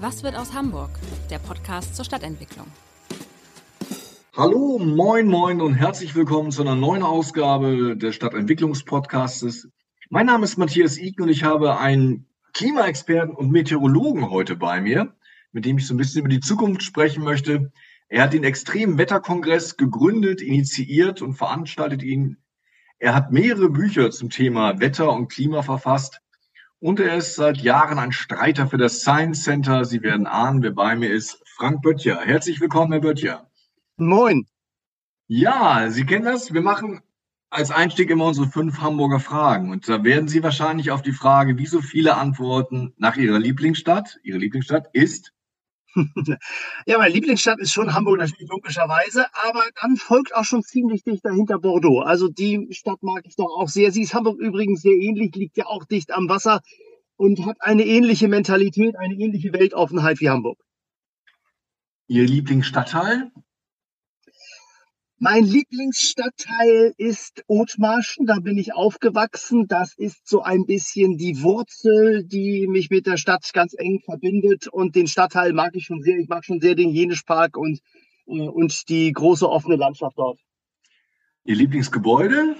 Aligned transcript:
Was 0.00 0.22
wird 0.22 0.34
aus 0.34 0.54
Hamburg? 0.54 0.88
Der 1.28 1.38
Podcast 1.38 1.94
zur 1.94 2.06
Stadtentwicklung. 2.06 2.66
Hallo, 4.34 4.78
moin, 4.78 5.26
moin 5.26 5.60
und 5.60 5.74
herzlich 5.74 6.14
willkommen 6.14 6.52
zu 6.52 6.62
einer 6.62 6.74
neuen 6.74 7.02
Ausgabe 7.02 7.98
des 7.98 8.14
Stadtentwicklungspodcastes. 8.14 9.68
Mein 10.08 10.24
Name 10.24 10.44
ist 10.44 10.56
Matthias 10.56 10.96
Iken 10.96 11.24
und 11.24 11.28
ich 11.28 11.44
habe 11.44 11.78
einen 11.78 12.26
Klimaexperten 12.54 13.34
und 13.34 13.50
Meteorologen 13.50 14.30
heute 14.30 14.56
bei 14.56 14.80
mir, 14.80 15.14
mit 15.52 15.66
dem 15.66 15.76
ich 15.76 15.86
so 15.86 15.92
ein 15.92 15.98
bisschen 15.98 16.20
über 16.20 16.30
die 16.30 16.40
Zukunft 16.40 16.82
sprechen 16.82 17.22
möchte. 17.22 17.70
Er 18.08 18.22
hat 18.22 18.32
den 18.32 18.44
Extremen 18.44 18.96
Wetterkongress 18.96 19.76
gegründet, 19.76 20.40
initiiert 20.40 21.20
und 21.20 21.34
veranstaltet 21.34 22.02
ihn. 22.02 22.38
Er 22.98 23.14
hat 23.14 23.32
mehrere 23.32 23.68
Bücher 23.68 24.10
zum 24.10 24.30
Thema 24.30 24.80
Wetter 24.80 25.12
und 25.12 25.28
Klima 25.28 25.60
verfasst. 25.60 26.22
Und 26.82 26.98
er 26.98 27.14
ist 27.18 27.34
seit 27.34 27.58
Jahren 27.58 27.98
ein 27.98 28.10
Streiter 28.10 28.66
für 28.66 28.78
das 28.78 29.00
Science 29.00 29.44
Center. 29.44 29.84
Sie 29.84 30.02
werden 30.02 30.26
ahnen, 30.26 30.62
wer 30.62 30.70
bei 30.70 30.96
mir 30.96 31.12
ist. 31.12 31.42
Frank 31.44 31.82
Böttcher. 31.82 32.18
Herzlich 32.24 32.58
willkommen, 32.58 32.92
Herr 32.92 33.02
Böttcher. 33.02 33.50
Moin. 33.98 34.46
Ja, 35.26 35.90
Sie 35.90 36.06
kennen 36.06 36.24
das. 36.24 36.54
Wir 36.54 36.62
machen 36.62 37.02
als 37.50 37.70
Einstieg 37.70 38.08
immer 38.08 38.24
unsere 38.24 38.48
fünf 38.48 38.80
Hamburger 38.80 39.20
Fragen. 39.20 39.70
Und 39.70 39.90
da 39.90 40.04
werden 40.04 40.26
Sie 40.26 40.42
wahrscheinlich 40.42 40.90
auf 40.90 41.02
die 41.02 41.12
Frage, 41.12 41.58
wie 41.58 41.66
so 41.66 41.82
viele 41.82 42.16
antworten, 42.16 42.94
nach 42.96 43.18
Ihrer 43.18 43.38
Lieblingsstadt. 43.38 44.18
Ihre 44.22 44.38
Lieblingsstadt 44.38 44.88
ist? 44.94 45.34
ja, 46.86 46.98
meine 46.98 47.12
Lieblingsstadt 47.12 47.58
ist 47.60 47.72
schon 47.72 47.94
Hamburg 47.94 48.18
natürlich 48.18 48.48
logischerweise, 48.48 49.26
aber 49.44 49.62
dann 49.80 49.96
folgt 49.96 50.34
auch 50.34 50.44
schon 50.44 50.62
ziemlich 50.62 51.02
dicht 51.02 51.24
dahinter 51.24 51.58
Bordeaux. 51.58 52.00
Also 52.00 52.28
die 52.28 52.68
Stadt 52.70 53.02
mag 53.02 53.22
ich 53.26 53.36
doch 53.36 53.50
auch 53.58 53.68
sehr. 53.68 53.90
Sie 53.92 54.02
ist 54.02 54.14
Hamburg 54.14 54.38
übrigens 54.38 54.82
sehr 54.82 54.94
ähnlich, 54.94 55.34
liegt 55.34 55.56
ja 55.56 55.66
auch 55.66 55.84
dicht 55.84 56.12
am 56.12 56.28
Wasser 56.28 56.60
und 57.16 57.44
hat 57.44 57.56
eine 57.60 57.84
ähnliche 57.84 58.28
Mentalität, 58.28 58.96
eine 58.96 59.14
ähnliche 59.14 59.52
Weltoffenheit 59.52 60.20
wie 60.20 60.30
Hamburg. 60.30 60.58
Ihr 62.06 62.24
Lieblingsstadtteil? 62.24 63.30
Mein 65.22 65.44
Lieblingsstadtteil 65.44 66.94
ist 66.96 67.44
Othmarschen, 67.46 68.24
da 68.24 68.36
bin 68.40 68.56
ich 68.56 68.72
aufgewachsen. 68.72 69.68
Das 69.68 69.92
ist 69.98 70.26
so 70.26 70.40
ein 70.40 70.64
bisschen 70.64 71.18
die 71.18 71.42
Wurzel, 71.42 72.24
die 72.24 72.66
mich 72.66 72.88
mit 72.88 73.06
der 73.06 73.18
Stadt 73.18 73.46
ganz 73.52 73.74
eng 73.76 74.00
verbindet. 74.02 74.66
Und 74.66 74.96
den 74.96 75.06
Stadtteil 75.06 75.52
mag 75.52 75.76
ich 75.76 75.84
schon 75.84 76.00
sehr. 76.00 76.16
Ich 76.16 76.28
mag 76.30 76.42
schon 76.46 76.58
sehr 76.60 76.74
den 76.74 76.88
Jenischpark 76.88 77.58
und, 77.58 77.80
äh, 78.28 78.48
und 78.48 78.88
die 78.88 79.12
große 79.12 79.46
offene 79.46 79.76
Landschaft 79.76 80.16
dort. 80.16 80.40
Ihr 81.44 81.56
Lieblingsgebäude? 81.56 82.56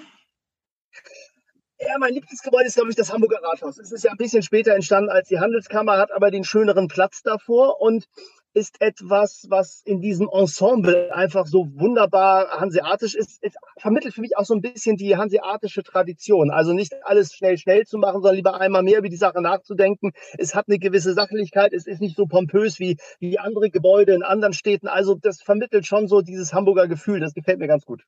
Ja, 1.79 1.97
mein 1.99 2.13
Lieblingsgebäude 2.13 2.67
ist, 2.67 2.75
glaube 2.75 2.91
ich, 2.91 2.97
das 2.97 3.11
Hamburger 3.11 3.41
Rathaus. 3.43 3.79
Es 3.79 3.91
ist 3.91 4.05
ja 4.05 4.11
ein 4.11 4.19
bisschen 4.19 4.43
später 4.43 4.75
entstanden 4.75 5.09
als 5.09 5.29
die 5.29 5.39
Handelskammer, 5.39 5.97
hat 5.97 6.13
aber 6.13 6.31
den 6.31 6.45
schöneren 6.45 6.89
Platz 6.89 7.23
davor. 7.23 7.81
Und 7.81 8.05
ist 8.55 8.81
etwas, 8.81 9.47
was 9.49 9.83
in 9.85 10.01
diesem 10.01 10.29
Ensemble 10.29 11.15
einfach 11.15 11.47
so 11.47 11.69
wunderbar 11.75 12.49
hanseatisch 12.61 13.15
ist. 13.15 13.39
Es 13.43 13.55
vermittelt 13.79 14.15
für 14.15 14.21
mich 14.21 14.37
auch 14.37 14.45
so 14.45 14.55
ein 14.55 14.61
bisschen 14.61 14.97
die 14.97 15.17
hanseatische 15.17 15.83
Tradition. 15.83 16.51
Also 16.51 16.73
nicht 16.73 16.95
alles 17.05 17.33
schnell, 17.33 17.59
schnell 17.59 17.87
zu 17.87 17.99
machen, 17.99 18.23
sondern 18.23 18.37
lieber 18.37 18.61
einmal 18.61 18.83
mehr 18.83 18.99
über 18.99 19.09
die 19.09 19.17
Sache 19.17 19.41
nachzudenken. 19.41 20.13
Es 20.39 20.55
hat 20.55 20.67
eine 20.69 20.79
gewisse 20.79 21.15
Sachlichkeit. 21.15 21.73
Es 21.73 21.87
ist 21.87 22.01
nicht 22.01 22.17
so 22.17 22.27
pompös 22.27 22.81
wie, 22.81 22.97
wie 23.21 23.39
andere 23.39 23.71
Gebäude 23.71 24.15
in 24.15 24.23
anderen 24.23 24.53
Städten. 24.53 24.89
Also 24.89 25.15
das 25.15 25.43
vermittelt 25.43 25.87
schon 25.87 26.09
so 26.09 26.21
dieses 26.21 26.53
Hamburger 26.53 26.89
Gefühl. 26.89 27.21
Das 27.21 27.35
gefällt 27.35 27.59
mir 27.59 27.69
ganz 27.69 27.85
gut. 27.85 28.05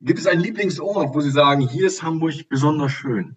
Gibt 0.00 0.18
es 0.18 0.26
einen 0.26 0.40
Lieblingsort, 0.40 1.14
wo 1.14 1.20
Sie 1.20 1.30
sagen, 1.30 1.60
hier 1.68 1.86
ist 1.86 2.02
Hamburg 2.02 2.48
besonders 2.48 2.90
schön? 2.90 3.36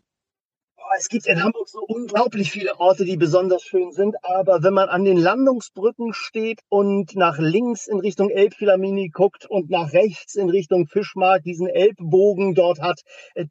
Es 0.97 1.09
gibt 1.09 1.27
in 1.27 1.43
Hamburg 1.43 1.67
so 1.67 1.79
unglaublich 1.79 2.51
viele 2.51 2.79
Orte, 2.79 3.05
die 3.05 3.17
besonders 3.17 3.63
schön 3.63 3.91
sind. 3.91 4.15
Aber 4.23 4.63
wenn 4.63 4.73
man 4.73 4.89
an 4.89 5.03
den 5.03 5.17
Landungsbrücken 5.17 6.13
steht 6.13 6.61
und 6.69 7.15
nach 7.15 7.37
links 7.37 7.87
in 7.87 7.99
Richtung 7.99 8.29
Elbphilharmonie 8.29 9.09
guckt 9.09 9.45
und 9.45 9.69
nach 9.69 9.93
rechts 9.93 10.35
in 10.35 10.49
Richtung 10.49 10.87
Fischmarkt 10.87 11.45
diesen 11.45 11.67
Elbbogen 11.67 12.55
dort 12.55 12.79
hat, 12.81 13.01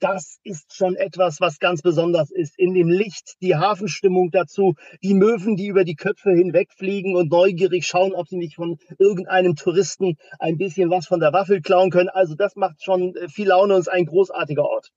das 0.01 0.39
ist 0.43 0.75
schon 0.75 0.97
etwas, 0.97 1.41
was 1.41 1.59
ganz 1.59 1.83
besonders 1.83 2.31
ist. 2.31 2.59
In 2.59 2.75
dem 2.75 2.89
Licht, 2.89 3.35
die 3.43 3.57
Hafenstimmung 3.57 4.31
dazu, 4.31 4.75
die 5.03 5.15
Möwen, 5.15 5.57
die 5.57 5.67
über 5.67 5.85
die 5.85 5.97
Köpfe 5.97 6.31
hinwegfliegen 6.31 7.15
und 7.17 7.31
neugierig 7.31 7.87
schauen, 7.87 8.15
ob 8.15 8.29
sie 8.29 8.37
nicht 8.37 8.57
von 8.57 8.79
irgendeinem 8.99 9.55
Touristen 9.55 10.17
ein 10.39 10.57
bisschen 10.57 10.91
was 10.91 11.07
von 11.07 11.21
der 11.21 11.33
Waffel 11.33 11.61
klauen 11.61 11.91
können. 11.91 12.09
Also 12.09 12.35
das 12.35 12.57
macht 12.57 12.83
schon 12.83 13.15
äh, 13.17 13.29
viel 13.29 13.49
Laune 13.49 13.75
und 13.75 13.81
ist 13.81 13.89
ein 13.89 14.07
großartiger 14.07 14.65
Ort. 14.65 14.91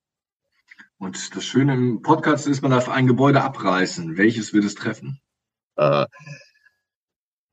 Und 0.99 1.35
das 1.35 1.45
Schöne 1.45 1.73
im 1.73 2.01
Podcast 2.01 2.47
ist, 2.47 2.61
man 2.61 2.71
darf 2.71 2.89
ein 2.89 3.07
Gebäude 3.07 3.43
abreißen. 3.43 4.17
Welches 4.17 4.53
wird 4.53 4.65
es 4.65 4.75
treffen? 4.75 5.19
Äh, 5.75 6.05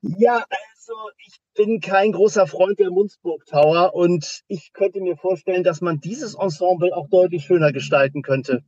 ja, 0.00 0.44
also 0.74 0.94
ich 1.26 1.38
bin 1.54 1.80
kein 1.80 2.12
großer 2.12 2.46
Freund 2.46 2.78
der 2.78 2.90
Munzburg 2.90 3.44
Tower 3.46 3.94
und 3.94 4.42
ich 4.48 4.72
könnte 4.72 5.00
mir 5.00 5.16
vorstellen, 5.16 5.62
dass 5.62 5.80
man 5.80 6.00
dieses 6.00 6.34
Ensemble 6.34 6.94
auch 6.94 7.08
deutlich 7.08 7.44
schöner 7.44 7.72
gestalten 7.72 8.22
könnte. 8.22 8.62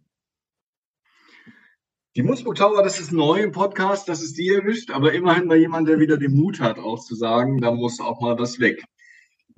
Die 2.14 2.22
Munzburg 2.22 2.56
Tower, 2.56 2.82
das 2.82 2.98
ist 3.00 3.12
neu 3.12 3.42
im 3.42 3.52
Podcast, 3.52 4.08
das 4.08 4.22
ist 4.22 4.38
die 4.38 4.48
erwischt, 4.48 4.90
aber 4.90 5.12
immerhin 5.12 5.48
bei 5.48 5.56
jemand, 5.56 5.88
der 5.88 5.98
wieder 5.98 6.16
den 6.16 6.34
Mut 6.34 6.60
hat, 6.60 6.78
auch 6.78 7.00
zu 7.00 7.14
sagen, 7.14 7.60
da 7.60 7.70
muss 7.70 8.00
auch 8.00 8.20
mal 8.20 8.38
was 8.38 8.58
weg. 8.58 8.82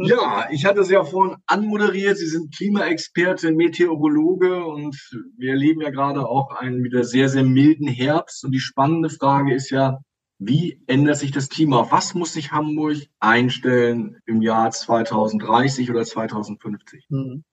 Ja, 0.01 0.47
ich 0.51 0.65
hatte 0.65 0.81
es 0.81 0.91
ja 0.91 1.03
vorhin 1.03 1.37
anmoderiert. 1.47 2.17
Sie 2.19 2.29
sind 2.29 2.55
Klimaexperte, 2.55 3.51
Meteorologe 3.51 4.65
und 4.65 4.97
wir 5.37 5.51
erleben 5.51 5.81
ja 5.81 5.91
gerade 5.91 6.29
auch 6.29 6.53
einen 6.53 6.85
wieder 6.85 7.03
sehr, 7.03 7.29
sehr 7.29 7.43
milden 7.43 7.89
Herbst. 7.89 8.45
Und 8.45 8.53
die 8.53 8.61
spannende 8.61 9.11
Frage 9.11 9.53
ist 9.55 9.71
ja, 9.71 9.99
wie 10.39 10.81
ändert 10.87 11.17
sich 11.17 11.33
das 11.33 11.49
Klima? 11.49 11.89
Was 11.91 12.15
muss 12.15 12.33
sich 12.33 12.53
Hamburg 12.53 12.99
einstellen 13.19 14.19
im 14.25 14.41
Jahr 14.41 14.71
2030 14.71 15.91
oder 15.91 16.05
2050? 16.05 17.07
Mhm. 17.09 17.45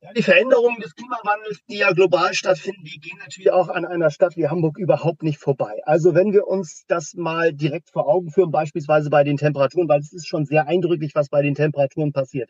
Ja, 0.00 0.12
die 0.12 0.22
Veränderungen 0.22 0.80
des 0.80 0.94
Klimawandels, 0.94 1.58
die 1.68 1.78
ja 1.78 1.90
global 1.90 2.32
stattfinden, 2.32 2.84
die 2.84 3.00
gehen 3.00 3.18
natürlich 3.18 3.50
auch 3.50 3.68
an 3.68 3.84
einer 3.84 4.10
Stadt 4.10 4.36
wie 4.36 4.46
Hamburg 4.46 4.78
überhaupt 4.78 5.24
nicht 5.24 5.38
vorbei. 5.38 5.80
Also 5.86 6.14
wenn 6.14 6.32
wir 6.32 6.46
uns 6.46 6.84
das 6.86 7.14
mal 7.14 7.52
direkt 7.52 7.90
vor 7.90 8.08
Augen 8.08 8.30
führen, 8.30 8.52
beispielsweise 8.52 9.10
bei 9.10 9.24
den 9.24 9.38
Temperaturen, 9.38 9.88
weil 9.88 9.98
es 9.98 10.12
ist 10.12 10.28
schon 10.28 10.44
sehr 10.44 10.68
eindrücklich, 10.68 11.16
was 11.16 11.28
bei 11.28 11.42
den 11.42 11.56
Temperaturen 11.56 12.12
passiert. 12.12 12.48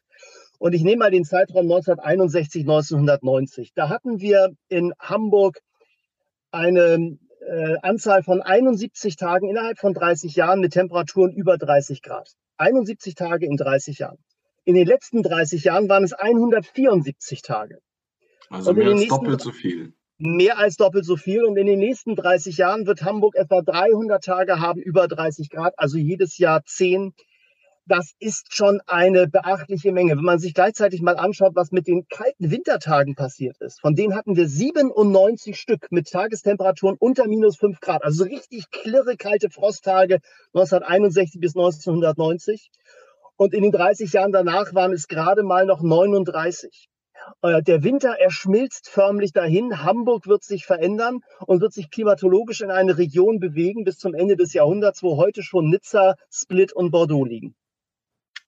Und 0.58 0.74
ich 0.74 0.82
nehme 0.82 0.98
mal 0.98 1.10
den 1.10 1.24
Zeitraum 1.24 1.62
1961, 1.62 2.62
1990. 2.64 3.72
Da 3.74 3.88
hatten 3.88 4.20
wir 4.20 4.50
in 4.68 4.92
Hamburg 4.98 5.60
eine 6.50 7.16
äh, 7.46 7.76
Anzahl 7.80 8.22
von 8.22 8.42
71 8.42 9.16
Tagen 9.16 9.48
innerhalb 9.48 9.78
von 9.78 9.94
30 9.94 10.34
Jahren 10.36 10.60
mit 10.60 10.74
Temperaturen 10.74 11.32
über 11.32 11.56
30 11.56 12.02
Grad. 12.02 12.28
71 12.58 13.14
Tage 13.14 13.46
in 13.46 13.56
30 13.56 14.00
Jahren. 14.00 14.18
In 14.68 14.74
den 14.74 14.86
letzten 14.86 15.22
30 15.22 15.64
Jahren 15.64 15.88
waren 15.88 16.04
es 16.04 16.12
174 16.12 17.40
Tage. 17.40 17.78
Also 18.50 18.74
mehr 18.74 18.88
als 18.90 19.08
doppelt 19.08 19.40
so 19.40 19.50
viel. 19.50 19.94
Mehr 20.18 20.58
als 20.58 20.76
doppelt 20.76 21.06
so 21.06 21.16
viel. 21.16 21.44
Und 21.44 21.56
in 21.56 21.64
den 21.64 21.78
nächsten 21.78 22.14
30 22.14 22.58
Jahren 22.58 22.86
wird 22.86 23.02
Hamburg 23.02 23.34
etwa 23.36 23.62
300 23.62 24.22
Tage 24.22 24.60
haben 24.60 24.82
über 24.82 25.08
30 25.08 25.48
Grad, 25.48 25.72
also 25.78 25.96
jedes 25.96 26.36
Jahr 26.36 26.62
10. 26.66 27.14
Das 27.86 28.12
ist 28.18 28.54
schon 28.54 28.82
eine 28.86 29.26
beachtliche 29.26 29.90
Menge. 29.90 30.18
Wenn 30.18 30.24
man 30.24 30.38
sich 30.38 30.52
gleichzeitig 30.52 31.00
mal 31.00 31.16
anschaut, 31.16 31.52
was 31.54 31.72
mit 31.72 31.86
den 31.86 32.06
kalten 32.06 32.50
Wintertagen 32.50 33.14
passiert 33.14 33.56
ist, 33.62 33.80
von 33.80 33.94
denen 33.94 34.14
hatten 34.14 34.36
wir 34.36 34.46
97 34.46 35.58
Stück 35.58 35.90
mit 35.90 36.10
Tagestemperaturen 36.10 36.96
unter 36.98 37.26
minus 37.26 37.56
5 37.56 37.80
Grad. 37.80 38.04
Also 38.04 38.24
richtig 38.24 38.70
klirre 38.70 39.16
kalte 39.16 39.48
Frosttage 39.48 40.18
1961 40.52 41.40
bis 41.40 41.56
1990. 41.56 42.70
Und 43.38 43.54
in 43.54 43.62
den 43.62 43.70
30 43.70 44.12
Jahren 44.12 44.32
danach 44.32 44.74
waren 44.74 44.92
es 44.92 45.06
gerade 45.06 45.44
mal 45.44 45.64
noch 45.64 45.80
39. 45.80 46.88
Äh, 47.42 47.62
der 47.62 47.84
Winter, 47.84 48.16
er 48.18 48.32
schmilzt 48.32 48.88
förmlich 48.88 49.32
dahin. 49.32 49.84
Hamburg 49.84 50.26
wird 50.26 50.42
sich 50.42 50.66
verändern 50.66 51.20
und 51.46 51.60
wird 51.60 51.72
sich 51.72 51.88
klimatologisch 51.90 52.62
in 52.62 52.72
eine 52.72 52.98
Region 52.98 53.38
bewegen 53.38 53.84
bis 53.84 53.96
zum 53.96 54.14
Ende 54.14 54.34
des 54.34 54.54
Jahrhunderts, 54.54 55.04
wo 55.04 55.16
heute 55.16 55.44
schon 55.44 55.70
Nizza, 55.70 56.16
Split 56.32 56.72
und 56.72 56.90
Bordeaux 56.90 57.24
liegen. 57.24 57.54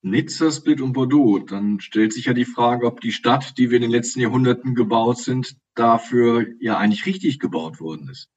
Nizza, 0.03 0.51
Split 0.51 0.81
und 0.81 0.95
Bordeaux, 0.95 1.39
dann 1.39 1.79
stellt 1.79 2.13
sich 2.13 2.25
ja 2.25 2.33
die 2.33 2.45
Frage, 2.45 2.87
ob 2.87 3.01
die 3.01 3.13
Stadt, 3.13 3.59
die 3.59 3.71
wir 3.71 3.77
in 3.77 3.83
den 3.83 3.93
letzten 3.93 4.19
Jahrhunderten 4.19 4.75
gebaut 4.75 5.19
sind, 5.19 5.57
dafür 5.77 6.47
ja 6.59 6.79
eigentlich 6.79 7.07
richtig 7.07 7.39
gebaut 7.39 7.79
worden 7.79 8.09
ist. 8.09 8.29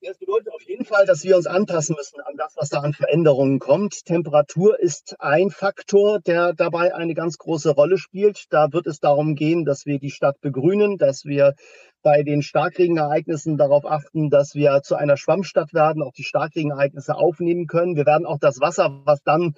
Das 0.00 0.16
bedeutet 0.16 0.52
auf 0.54 0.62
jeden 0.62 0.84
Fall, 0.84 1.06
dass 1.06 1.24
wir 1.24 1.36
uns 1.36 1.48
anpassen 1.48 1.96
müssen 1.96 2.20
an 2.20 2.36
das, 2.36 2.54
was 2.56 2.68
da 2.68 2.78
an 2.78 2.92
Veränderungen 2.92 3.58
kommt. 3.58 4.04
Temperatur 4.04 4.78
ist 4.78 5.16
ein 5.18 5.50
Faktor, 5.50 6.20
der 6.20 6.52
dabei 6.52 6.94
eine 6.94 7.14
ganz 7.14 7.36
große 7.36 7.70
Rolle 7.70 7.98
spielt. 7.98 8.44
Da 8.50 8.68
wird 8.70 8.86
es 8.86 9.00
darum 9.00 9.34
gehen, 9.34 9.64
dass 9.64 9.86
wir 9.86 9.98
die 9.98 10.12
Stadt 10.12 10.40
begrünen, 10.40 10.98
dass 10.98 11.24
wir 11.24 11.54
bei 12.02 12.22
den 12.22 12.42
Starkregenereignissen 12.42 13.56
darauf 13.56 13.84
achten, 13.84 14.30
dass 14.30 14.54
wir 14.54 14.82
zu 14.82 14.94
einer 14.94 15.16
Schwammstadt 15.16 15.74
werden, 15.74 16.04
auch 16.04 16.12
die 16.12 16.22
Starkregenereignisse 16.22 17.16
aufnehmen 17.16 17.66
können. 17.66 17.96
Wir 17.96 18.06
werden 18.06 18.24
auch 18.24 18.38
das 18.38 18.60
Wasser, 18.60 19.02
was 19.04 19.20
dann 19.24 19.54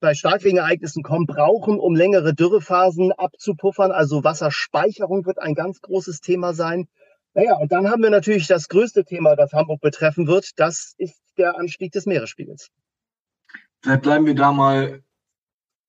bei 0.00 0.14
Starkregenereignissen 0.14 1.04
kommt, 1.04 1.28
brauchen, 1.28 1.78
um 1.78 1.94
längere 1.94 2.34
Dürrephasen 2.34 3.12
abzupuffern. 3.12 3.92
Also 3.92 4.24
Wasserspeicherung 4.24 5.24
wird 5.26 5.38
ein 5.38 5.54
ganz 5.54 5.80
großes 5.80 6.18
Thema 6.20 6.54
sein. 6.54 6.88
Naja, 7.36 7.56
und 7.56 7.70
dann 7.70 7.90
haben 7.90 8.02
wir 8.02 8.08
natürlich 8.08 8.46
das 8.46 8.70
größte 8.70 9.04
Thema, 9.04 9.36
das 9.36 9.52
Hamburg 9.52 9.82
betreffen 9.82 10.26
wird. 10.26 10.58
Das 10.58 10.94
ist 10.96 11.20
der 11.36 11.58
Anstieg 11.58 11.92
des 11.92 12.06
Meeresspiegels. 12.06 12.70
Vielleicht 13.82 14.02
bleiben 14.02 14.24
wir 14.24 14.34
da 14.34 14.52
mal 14.52 15.02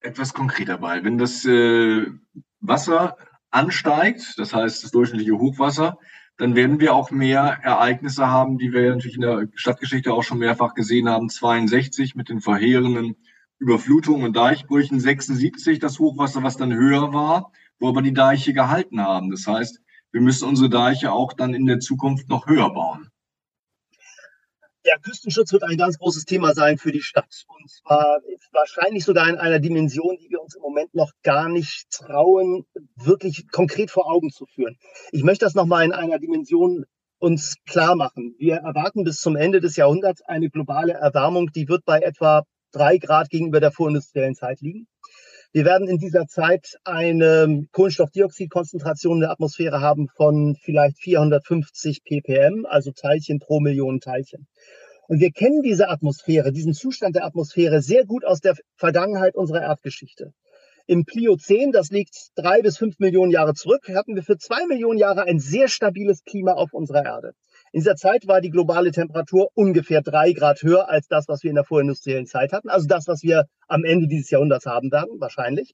etwas 0.01 0.33
konkreter 0.33 0.77
bei. 0.77 1.05
Wenn 1.05 1.17
das 1.17 1.45
äh, 1.45 2.05
Wasser 2.59 3.15
ansteigt, 3.49 4.33
das 4.37 4.53
heißt 4.53 4.83
das 4.83 4.91
durchschnittliche 4.91 5.37
Hochwasser, 5.37 5.97
dann 6.37 6.55
werden 6.55 6.81
wir 6.81 6.93
auch 6.93 7.11
mehr 7.11 7.59
Ereignisse 7.63 8.27
haben, 8.27 8.57
die 8.57 8.73
wir 8.73 8.89
natürlich 8.89 9.15
in 9.15 9.21
der 9.21 9.47
Stadtgeschichte 9.55 10.11
auch 10.11 10.23
schon 10.23 10.39
mehrfach 10.39 10.73
gesehen 10.73 11.07
haben. 11.07 11.29
62 11.29 12.15
mit 12.15 12.27
den 12.27 12.41
verheerenden 12.41 13.15
Überflutungen 13.57 14.25
und 14.27 14.35
Deichbrüchen, 14.35 14.99
76 14.99 15.79
das 15.79 15.97
Hochwasser, 15.97 16.43
was 16.43 16.57
dann 16.57 16.75
höher 16.75 17.13
war, 17.13 17.53
wo 17.79 17.87
aber 17.87 18.01
die 18.01 18.13
Deiche 18.13 18.51
gehalten 18.51 18.99
haben. 18.99 19.31
Das 19.31 19.47
heißt, 19.47 19.81
wir 20.11 20.21
müssen 20.21 20.47
unsere 20.47 20.69
Deiche 20.69 21.11
auch 21.11 21.33
dann 21.33 21.53
in 21.53 21.65
der 21.65 21.79
Zukunft 21.79 22.29
noch 22.29 22.47
höher 22.47 22.73
bauen. 22.73 23.09
Der 24.85 24.99
Küstenschutz 24.99 25.51
wird 25.51 25.63
ein 25.63 25.75
ganz 25.75 25.97
großes 25.97 26.23
Thema 26.23 26.53
sein 26.53 26.77
für 26.77 26.93
die 26.93 27.01
Stadt. 27.01 27.43
Und 27.47 27.69
zwar 27.69 28.19
wahrscheinlich 28.53 29.03
sogar 29.03 29.27
in 29.29 29.35
einer 29.35 29.59
Dimension, 29.59 30.17
die 30.17 30.29
wir 30.29 30.41
uns 30.41 30.55
im 30.55 30.61
Moment 30.61 30.95
noch 30.95 31.11
gar 31.23 31.49
nicht 31.49 31.89
trauen, 31.89 32.65
wirklich 32.95 33.51
konkret 33.51 33.91
vor 33.91 34.09
Augen 34.09 34.29
zu 34.29 34.45
führen. 34.45 34.77
Ich 35.11 35.23
möchte 35.23 35.43
das 35.43 35.55
nochmal 35.55 35.83
in 35.83 35.91
einer 35.91 36.19
Dimension 36.19 36.85
uns 37.19 37.55
klar 37.65 37.95
machen. 37.95 38.35
Wir 38.37 38.57
erwarten 38.57 39.03
bis 39.03 39.19
zum 39.19 39.35
Ende 39.35 39.59
des 39.59 39.75
Jahrhunderts 39.75 40.21
eine 40.21 40.49
globale 40.49 40.93
Erwärmung, 40.93 41.51
die 41.51 41.67
wird 41.67 41.83
bei 41.83 41.99
etwa 41.99 42.43
drei 42.71 42.97
Grad 42.97 43.29
gegenüber 43.29 43.59
der 43.59 43.71
vorindustriellen 43.71 44.35
Zeit 44.35 44.61
liegen. 44.61 44.87
Wir 45.57 45.65
werden 45.65 45.87
in 45.87 45.97
dieser 45.97 46.27
Zeit 46.27 46.77
eine 46.83 47.65
Kohlenstoffdioxidkonzentration 47.71 49.15
in 49.15 49.21
der 49.21 49.31
Atmosphäre 49.31 49.81
haben 49.81 50.07
von 50.07 50.55
vielleicht 50.61 50.99
450 50.99 52.03
ppm, 52.03 52.67
also 52.67 52.91
Teilchen 52.91 53.39
pro 53.39 53.59
Million 53.59 53.99
Teilchen. 53.99 54.45
Und 55.07 55.19
wir 55.19 55.31
kennen 55.31 55.63
diese 55.63 55.89
Atmosphäre, 55.89 56.51
diesen 56.51 56.75
Zustand 56.75 57.15
der 57.15 57.25
Atmosphäre 57.25 57.81
sehr 57.81 58.05
gut 58.05 58.23
aus 58.23 58.39
der 58.39 58.55
Vergangenheit 58.75 59.33
unserer 59.33 59.63
Erdgeschichte. 59.63 60.31
Im 60.85 61.05
Pliozän, 61.05 61.71
das 61.71 61.89
liegt 61.89 62.15
drei 62.35 62.61
bis 62.61 62.77
fünf 62.77 62.99
Millionen 62.99 63.31
Jahre 63.31 63.55
zurück, 63.55 63.89
hatten 63.95 64.13
wir 64.13 64.21
für 64.21 64.37
zwei 64.37 64.67
Millionen 64.67 64.99
Jahre 64.99 65.23
ein 65.23 65.39
sehr 65.39 65.69
stabiles 65.69 66.23
Klima 66.23 66.51
auf 66.51 66.71
unserer 66.71 67.03
Erde. 67.03 67.33
In 67.73 67.81
dieser 67.81 67.95
Zeit 67.95 68.27
war 68.27 68.41
die 68.41 68.49
globale 68.49 68.91
Temperatur 68.91 69.49
ungefähr 69.53 70.01
drei 70.01 70.31
Grad 70.31 70.61
höher 70.63 70.89
als 70.89 71.07
das, 71.07 71.27
was 71.27 71.43
wir 71.43 71.49
in 71.49 71.55
der 71.55 71.65
vorindustriellen 71.65 72.25
Zeit 72.25 72.53
hatten. 72.53 72.69
Also 72.69 72.87
das, 72.87 73.07
was 73.07 73.23
wir 73.23 73.45
am 73.67 73.83
Ende 73.83 74.07
dieses 74.07 74.29
Jahrhunderts 74.29 74.65
haben 74.65 74.91
werden, 74.91 75.19
wahrscheinlich. 75.19 75.73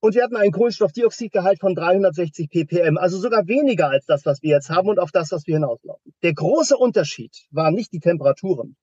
Und 0.00 0.14
wir 0.14 0.22
hatten 0.22 0.36
einen 0.36 0.52
Kohlenstoffdioxidgehalt 0.52 1.60
von 1.60 1.74
360 1.74 2.50
ppm, 2.50 2.98
also 2.98 3.18
sogar 3.18 3.46
weniger 3.46 3.88
als 3.88 4.04
das, 4.04 4.26
was 4.26 4.42
wir 4.42 4.50
jetzt 4.50 4.68
haben 4.68 4.88
und 4.88 4.98
auf 4.98 5.10
das, 5.12 5.32
was 5.32 5.46
wir 5.46 5.54
hinauslaufen. 5.54 6.12
Der 6.22 6.34
große 6.34 6.76
Unterschied 6.76 7.34
war 7.50 7.70
nicht 7.70 7.92
die 7.92 8.00
Temperaturen 8.00 8.76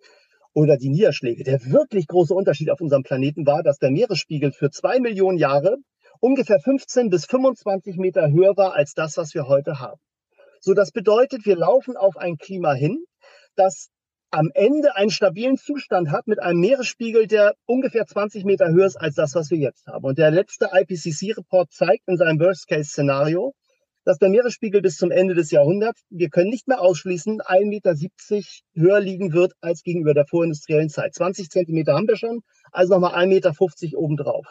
oder 0.54 0.78
die 0.78 0.90
Niederschläge. 0.90 1.44
Der 1.44 1.64
wirklich 1.66 2.08
große 2.08 2.34
Unterschied 2.34 2.72
auf 2.72 2.82
unserem 2.82 3.04
Planeten 3.04 3.46
war, 3.46 3.62
dass 3.62 3.78
der 3.78 3.92
Meeresspiegel 3.92 4.52
für 4.52 4.72
zwei 4.72 5.00
Millionen 5.00 5.38
Jahre 5.38 5.78
ungefähr 6.20 6.60
15 6.60 7.10
bis 7.10 7.26
25 7.26 7.98
Meter 7.98 8.32
höher 8.32 8.58
war 8.58 8.74
als 8.74 8.94
das, 8.94 9.18
was 9.18 9.34
wir 9.34 9.48
heute 9.48 9.80
haben. 9.80 10.00
So, 10.64 10.76
das 10.76 10.92
bedeutet, 10.92 11.48
wir 11.48 11.56
laufen 11.56 11.98
auf 11.98 12.18
ein 12.18 12.38
Klima 12.38 12.74
hin, 12.74 13.04
das 13.56 13.90
am 14.30 14.52
Ende 14.54 14.96
einen 14.96 15.10
stabilen 15.10 15.58
Zustand 15.58 16.12
hat 16.12 16.28
mit 16.28 16.40
einem 16.40 16.60
Meeresspiegel, 16.60 17.26
der 17.26 17.56
ungefähr 17.66 18.06
20 18.06 18.46
Meter 18.46 18.70
höher 18.70 18.86
ist 18.86 18.96
als 18.96 19.16
das, 19.16 19.34
was 19.34 19.50
wir 19.50 19.58
jetzt 19.58 19.88
haben. 19.88 20.06
Und 20.06 20.20
der 20.20 20.30
letzte 20.30 20.70
IPCC-Report 20.72 21.72
zeigt 21.72 22.08
in 22.08 22.16
seinem 22.16 22.40
Worst-Case-Szenario, 22.40 23.54
dass 24.06 24.20
der 24.20 24.30
Meeresspiegel 24.30 24.84
bis 24.84 24.98
zum 24.98 25.10
Ende 25.10 25.34
des 25.34 25.50
Jahrhunderts, 25.50 26.04
wir 26.12 26.30
können 26.30 26.52
nicht 26.52 26.68
mehr 26.68 26.82
ausschließen, 26.82 27.42
1,70 27.42 27.66
Meter 27.66 27.96
höher 28.76 29.00
liegen 29.00 29.34
wird 29.34 29.54
als 29.62 29.82
gegenüber 29.82 30.14
der 30.14 30.28
vorindustriellen 30.28 30.90
Zeit. 30.90 31.16
20 31.16 31.50
Zentimeter 31.50 31.96
haben 31.96 32.08
wir 32.08 32.18
schon, 32.18 32.42
also 32.72 32.94
nochmal 32.94 33.16
1,50 33.16 33.28
Meter 33.28 33.98
obendrauf. 33.98 34.46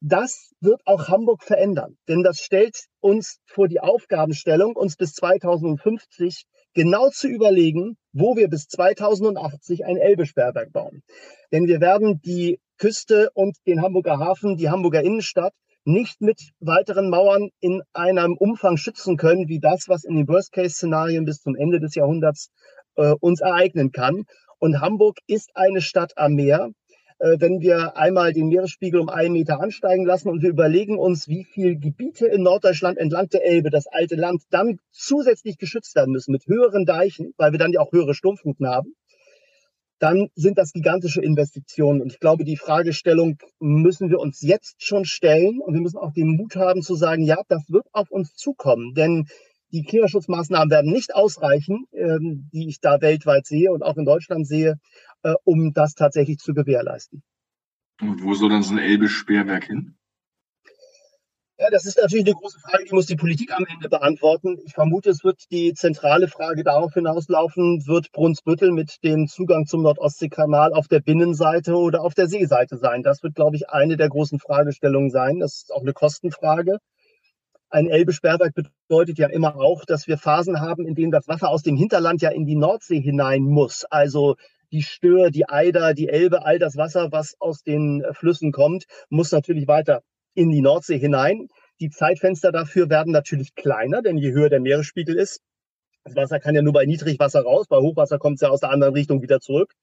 Das 0.00 0.52
wird 0.60 0.80
auch 0.84 1.08
Hamburg 1.08 1.42
verändern, 1.42 1.96
denn 2.06 2.22
das 2.22 2.38
stellt 2.38 2.86
uns 3.00 3.40
vor 3.46 3.66
die 3.66 3.80
Aufgabenstellung, 3.80 4.76
uns 4.76 4.96
bis 4.96 5.12
2050 5.14 6.44
genau 6.72 7.08
zu 7.08 7.26
überlegen, 7.26 7.96
wo 8.12 8.36
wir 8.36 8.48
bis 8.48 8.68
2080 8.68 9.84
ein 9.84 9.96
Elbe-Sperrwerk 9.96 10.72
bauen. 10.72 11.02
Denn 11.50 11.66
wir 11.66 11.80
werden 11.80 12.20
die 12.20 12.60
Küste 12.78 13.30
und 13.34 13.56
den 13.66 13.82
Hamburger 13.82 14.18
Hafen, 14.18 14.56
die 14.56 14.70
Hamburger 14.70 15.02
Innenstadt 15.02 15.52
nicht 15.84 16.20
mit 16.20 16.50
weiteren 16.60 17.10
Mauern 17.10 17.48
in 17.60 17.82
einem 17.92 18.36
Umfang 18.36 18.76
schützen 18.76 19.16
können, 19.16 19.48
wie 19.48 19.58
das, 19.58 19.88
was 19.88 20.04
in 20.04 20.14
den 20.14 20.28
Worst-Case-Szenarien 20.28 21.24
bis 21.24 21.40
zum 21.40 21.56
Ende 21.56 21.80
des 21.80 21.94
Jahrhunderts 21.94 22.50
äh, 22.94 23.14
uns 23.20 23.40
ereignen 23.40 23.90
kann. 23.90 24.24
Und 24.58 24.80
Hamburg 24.80 25.16
ist 25.26 25.50
eine 25.54 25.80
Stadt 25.80 26.12
am 26.16 26.34
Meer. 26.34 26.70
Äh, 27.18 27.36
wenn 27.40 27.60
wir 27.60 27.96
einmal 27.96 28.32
den 28.32 28.48
Meeresspiegel 28.48 29.00
um 29.00 29.08
einen 29.08 29.32
Meter 29.32 29.60
ansteigen 29.60 30.06
lassen 30.06 30.28
und 30.28 30.42
wir 30.42 30.50
überlegen 30.50 30.98
uns, 30.98 31.28
wie 31.28 31.44
viele 31.44 31.76
Gebiete 31.76 32.26
in 32.26 32.42
Norddeutschland 32.42 32.98
entlang 32.98 33.28
der 33.28 33.44
Elbe, 33.44 33.70
das 33.70 33.86
alte 33.86 34.14
Land, 34.14 34.42
dann 34.50 34.78
zusätzlich 34.92 35.58
geschützt 35.58 35.96
werden 35.96 36.12
müssen 36.12 36.32
mit 36.32 36.46
höheren 36.46 36.84
Deichen, 36.84 37.32
weil 37.36 37.52
wir 37.52 37.58
dann 37.58 37.72
ja 37.72 37.80
auch 37.80 37.92
höhere 37.92 38.14
Sturmfluten 38.14 38.68
haben, 38.68 38.94
dann 39.98 40.28
sind 40.36 40.58
das 40.58 40.72
gigantische 40.72 41.20
Investitionen. 41.20 42.00
Und 42.00 42.12
ich 42.12 42.20
glaube, 42.20 42.44
die 42.44 42.56
Fragestellung 42.56 43.38
müssen 43.58 44.10
wir 44.10 44.20
uns 44.20 44.40
jetzt 44.40 44.76
schon 44.84 45.04
stellen 45.04 45.60
und 45.60 45.74
wir 45.74 45.80
müssen 45.80 45.98
auch 45.98 46.12
den 46.12 46.36
Mut 46.36 46.54
haben 46.54 46.82
zu 46.82 46.94
sagen, 46.94 47.24
ja, 47.24 47.38
das 47.48 47.64
wird 47.68 47.86
auf 47.92 48.10
uns 48.10 48.34
zukommen. 48.34 48.94
Denn 48.94 49.26
die 49.72 49.82
Klimaschutzmaßnahmen 49.82 50.70
werden 50.70 50.92
nicht 50.92 51.14
ausreichen, 51.14 51.84
ähm, 51.92 52.48
die 52.52 52.68
ich 52.68 52.80
da 52.80 53.00
weltweit 53.00 53.46
sehe 53.46 53.72
und 53.72 53.82
auch 53.82 53.96
in 53.96 54.04
Deutschland 54.04 54.46
sehe, 54.46 54.76
äh, 55.22 55.34
um 55.44 55.72
das 55.72 55.94
tatsächlich 55.94 56.38
zu 56.38 56.54
gewährleisten. 56.54 57.22
Und 58.00 58.22
wo 58.22 58.34
soll 58.34 58.50
dann 58.50 58.62
so 58.62 58.74
ein 58.74 58.78
Elbe-Sperrwerk 58.78 59.64
hin? 59.64 59.98
Ja, 61.60 61.70
das 61.70 61.86
ist 61.86 61.98
natürlich 62.00 62.24
eine 62.24 62.36
große 62.36 62.60
Frage, 62.60 62.84
die 62.84 62.94
muss 62.94 63.06
die 63.06 63.16
Politik 63.16 63.52
am 63.52 63.66
Ende 63.66 63.88
beantworten. 63.88 64.58
Ich 64.64 64.74
vermute, 64.74 65.10
es 65.10 65.24
wird 65.24 65.42
die 65.50 65.74
zentrale 65.74 66.28
Frage 66.28 66.62
darauf 66.62 66.94
hinauslaufen, 66.94 67.84
wird 67.88 68.12
Brunsbüttel 68.12 68.70
mit 68.70 69.02
dem 69.02 69.26
Zugang 69.26 69.66
zum 69.66 69.82
Nordostseekanal 69.82 70.72
auf 70.72 70.86
der 70.86 71.00
Binnenseite 71.00 71.74
oder 71.74 72.02
auf 72.02 72.14
der 72.14 72.28
Seeseite 72.28 72.76
sein? 72.76 73.02
Das 73.02 73.24
wird, 73.24 73.34
glaube 73.34 73.56
ich, 73.56 73.70
eine 73.70 73.96
der 73.96 74.08
großen 74.08 74.38
Fragestellungen 74.38 75.10
sein. 75.10 75.40
Das 75.40 75.56
ist 75.56 75.74
auch 75.74 75.82
eine 75.82 75.94
Kostenfrage. 75.94 76.78
Ein 77.70 77.88
Elbe-Sperrwerk 77.88 78.54
bedeutet 78.54 79.18
ja 79.18 79.26
immer 79.26 79.56
auch, 79.56 79.84
dass 79.84 80.06
wir 80.06 80.16
Phasen 80.16 80.60
haben, 80.60 80.86
in 80.86 80.94
denen 80.94 81.10
das 81.10 81.26
Wasser 81.26 81.48
aus 81.48 81.64
dem 81.64 81.76
Hinterland 81.76 82.22
ja 82.22 82.30
in 82.30 82.46
die 82.46 82.54
Nordsee 82.54 83.00
hinein 83.00 83.42
muss. 83.42 83.84
Also 83.84 84.36
die 84.72 84.82
Stör, 84.82 85.30
die 85.30 85.48
Eider, 85.48 85.94
die 85.94 86.08
Elbe, 86.08 86.44
all 86.44 86.58
das 86.58 86.76
Wasser, 86.76 87.12
was 87.12 87.36
aus 87.40 87.62
den 87.62 88.02
äh, 88.02 88.14
Flüssen 88.14 88.52
kommt, 88.52 88.84
muss 89.08 89.32
natürlich 89.32 89.66
weiter 89.68 90.02
in 90.34 90.50
die 90.50 90.60
Nordsee 90.60 90.98
hinein. 90.98 91.48
Die 91.80 91.90
Zeitfenster 91.90 92.52
dafür 92.52 92.90
werden 92.90 93.12
natürlich 93.12 93.54
kleiner, 93.54 94.02
denn 94.02 94.18
je 94.18 94.32
höher 94.32 94.48
der 94.48 94.60
Meeresspiegel 94.60 95.16
ist, 95.16 95.40
das 96.04 96.16
Wasser 96.16 96.40
kann 96.40 96.54
ja 96.54 96.62
nur 96.62 96.72
bei 96.72 96.86
Niedrigwasser 96.86 97.42
raus, 97.42 97.66
bei 97.68 97.76
Hochwasser 97.76 98.18
kommt 98.18 98.36
es 98.36 98.40
ja 98.40 98.48
aus 98.48 98.60
der 98.60 98.70
anderen 98.70 98.94
Richtung 98.94 99.20
wieder 99.22 99.40
zurück. 99.40 99.74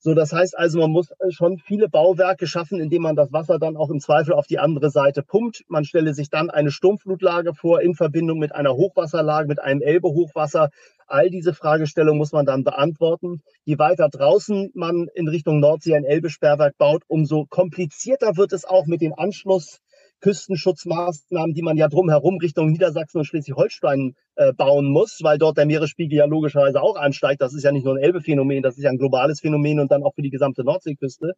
So, 0.00 0.14
das 0.14 0.32
heißt 0.32 0.56
also, 0.56 0.78
man 0.78 0.92
muss 0.92 1.10
äh, 1.10 1.30
schon 1.30 1.58
viele 1.58 1.88
Bauwerke 1.88 2.46
schaffen, 2.46 2.80
indem 2.80 3.02
man 3.02 3.16
das 3.16 3.32
Wasser 3.32 3.58
dann 3.58 3.76
auch 3.76 3.90
im 3.90 3.98
Zweifel 3.98 4.32
auf 4.32 4.46
die 4.46 4.60
andere 4.60 4.90
Seite 4.90 5.22
pumpt. 5.22 5.64
Man 5.66 5.84
stelle 5.84 6.14
sich 6.14 6.30
dann 6.30 6.50
eine 6.50 6.70
Sturmflutlage 6.70 7.52
vor 7.52 7.80
in 7.80 7.94
Verbindung 7.94 8.38
mit 8.38 8.54
einer 8.54 8.74
Hochwasserlage, 8.74 9.48
mit 9.48 9.60
einem 9.60 9.82
Elbe-Hochwasser. 9.82 10.70
All 11.08 11.30
diese 11.30 11.52
Fragestellungen 11.52 12.18
muss 12.18 12.32
man 12.32 12.46
dann 12.46 12.62
beantworten. 12.62 13.42
Je 13.64 13.78
weiter 13.78 14.08
draußen 14.08 14.70
man 14.74 15.08
in 15.14 15.26
Richtung 15.26 15.58
Nordsee 15.58 15.96
ein 15.96 16.04
Elbe-Sperrwerk 16.04 16.78
baut, 16.78 17.02
umso 17.08 17.46
komplizierter 17.46 18.36
wird 18.36 18.52
es 18.52 18.64
auch 18.64 18.86
mit 18.86 19.00
den 19.00 19.14
Anschluss 19.14 19.80
Küstenschutzmaßnahmen, 20.20 21.54
die 21.54 21.62
man 21.62 21.76
ja 21.76 21.88
drumherum 21.88 22.38
Richtung 22.38 22.70
Niedersachsen 22.70 23.18
und 23.18 23.24
Schleswig-Holstein 23.24 24.14
äh, 24.36 24.52
bauen 24.52 24.90
muss, 24.90 25.20
weil 25.22 25.38
dort 25.38 25.58
der 25.58 25.66
Meeresspiegel 25.66 26.18
ja 26.18 26.24
logischerweise 26.26 26.82
auch 26.82 26.96
ansteigt. 26.96 27.40
Das 27.40 27.54
ist 27.54 27.64
ja 27.64 27.72
nicht 27.72 27.84
nur 27.84 27.94
ein 27.94 28.02
Elbe-Phänomen, 28.02 28.62
das 28.62 28.76
ist 28.76 28.84
ja 28.84 28.90
ein 28.90 28.98
globales 28.98 29.40
Phänomen 29.40 29.80
und 29.80 29.90
dann 29.90 30.02
auch 30.02 30.14
für 30.14 30.22
die 30.22 30.30
gesamte 30.30 30.64
Nordseeküste. 30.64 31.34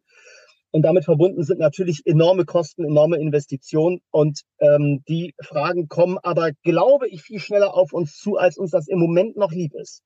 Und 0.71 0.83
damit 0.83 1.03
verbunden 1.03 1.43
sind 1.43 1.59
natürlich 1.59 2.01
enorme 2.05 2.45
Kosten, 2.45 2.85
enorme 2.85 3.17
Investitionen. 3.17 3.99
Und 4.09 4.41
ähm, 4.59 5.03
die 5.07 5.35
Fragen 5.41 5.89
kommen 5.89 6.17
aber, 6.23 6.51
glaube 6.63 7.09
ich, 7.09 7.21
viel 7.21 7.39
schneller 7.39 7.73
auf 7.75 7.91
uns 7.91 8.17
zu, 8.17 8.37
als 8.37 8.57
uns 8.57 8.71
das 8.71 8.87
im 8.87 8.99
Moment 8.99 9.35
noch 9.35 9.51
lieb 9.51 9.73
ist. 9.73 10.01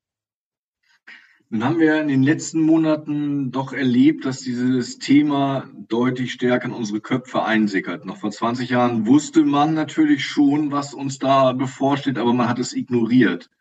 Nun 1.49 1.63
haben 1.63 1.79
wir 1.79 2.01
in 2.01 2.07
den 2.07 2.23
letzten 2.23 2.59
Monaten 2.61 3.51
doch 3.51 3.71
erlebt, 3.71 4.25
dass 4.25 4.41
dieses 4.41 4.97
Thema 4.97 5.69
deutlich 5.87 6.31
stärker 6.31 6.65
in 6.65 6.73
unsere 6.73 7.01
Köpfe 7.01 7.43
einsickert. 7.43 8.05
Noch 8.05 8.17
vor 8.17 8.31
20 8.31 8.69
Jahren 8.71 9.05
wusste 9.05 9.43
man 9.43 9.75
natürlich 9.75 10.25
schon, 10.25 10.71
was 10.71 10.93
uns 10.93 11.19
da 11.19 11.53
bevorsteht, 11.53 12.17
aber 12.17 12.33
man 12.33 12.49
hat 12.49 12.57
es 12.57 12.73
ignoriert. 12.73 13.51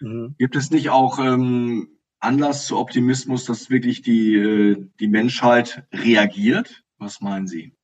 Mhm. 0.00 0.36
Gibt 0.38 0.54
es 0.54 0.70
nicht 0.70 0.90
auch 0.90 1.18
ähm, 1.18 1.98
Anlass 2.20 2.66
zu 2.66 2.78
Optimismus, 2.78 3.44
dass 3.44 3.70
wirklich 3.70 4.02
die, 4.02 4.34
äh, 4.36 4.76
die 5.00 5.08
Menschheit 5.08 5.84
reagiert? 5.92 6.84
Was 6.98 7.20
meinen 7.20 7.48
Sie? 7.48 7.74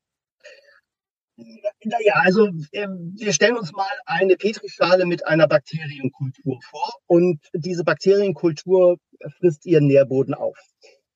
Naja, 1.84 2.14
also 2.14 2.48
ähm, 2.72 3.14
wir 3.16 3.32
stellen 3.32 3.56
uns 3.56 3.72
mal 3.72 3.90
eine 4.06 4.36
Petrischale 4.36 5.06
mit 5.06 5.26
einer 5.26 5.46
Bakterienkultur 5.46 6.58
vor 6.68 6.94
und 7.06 7.38
diese 7.52 7.84
Bakterienkultur 7.84 8.98
frisst 9.38 9.66
ihren 9.66 9.86
Nährboden 9.86 10.34
auf. 10.34 10.58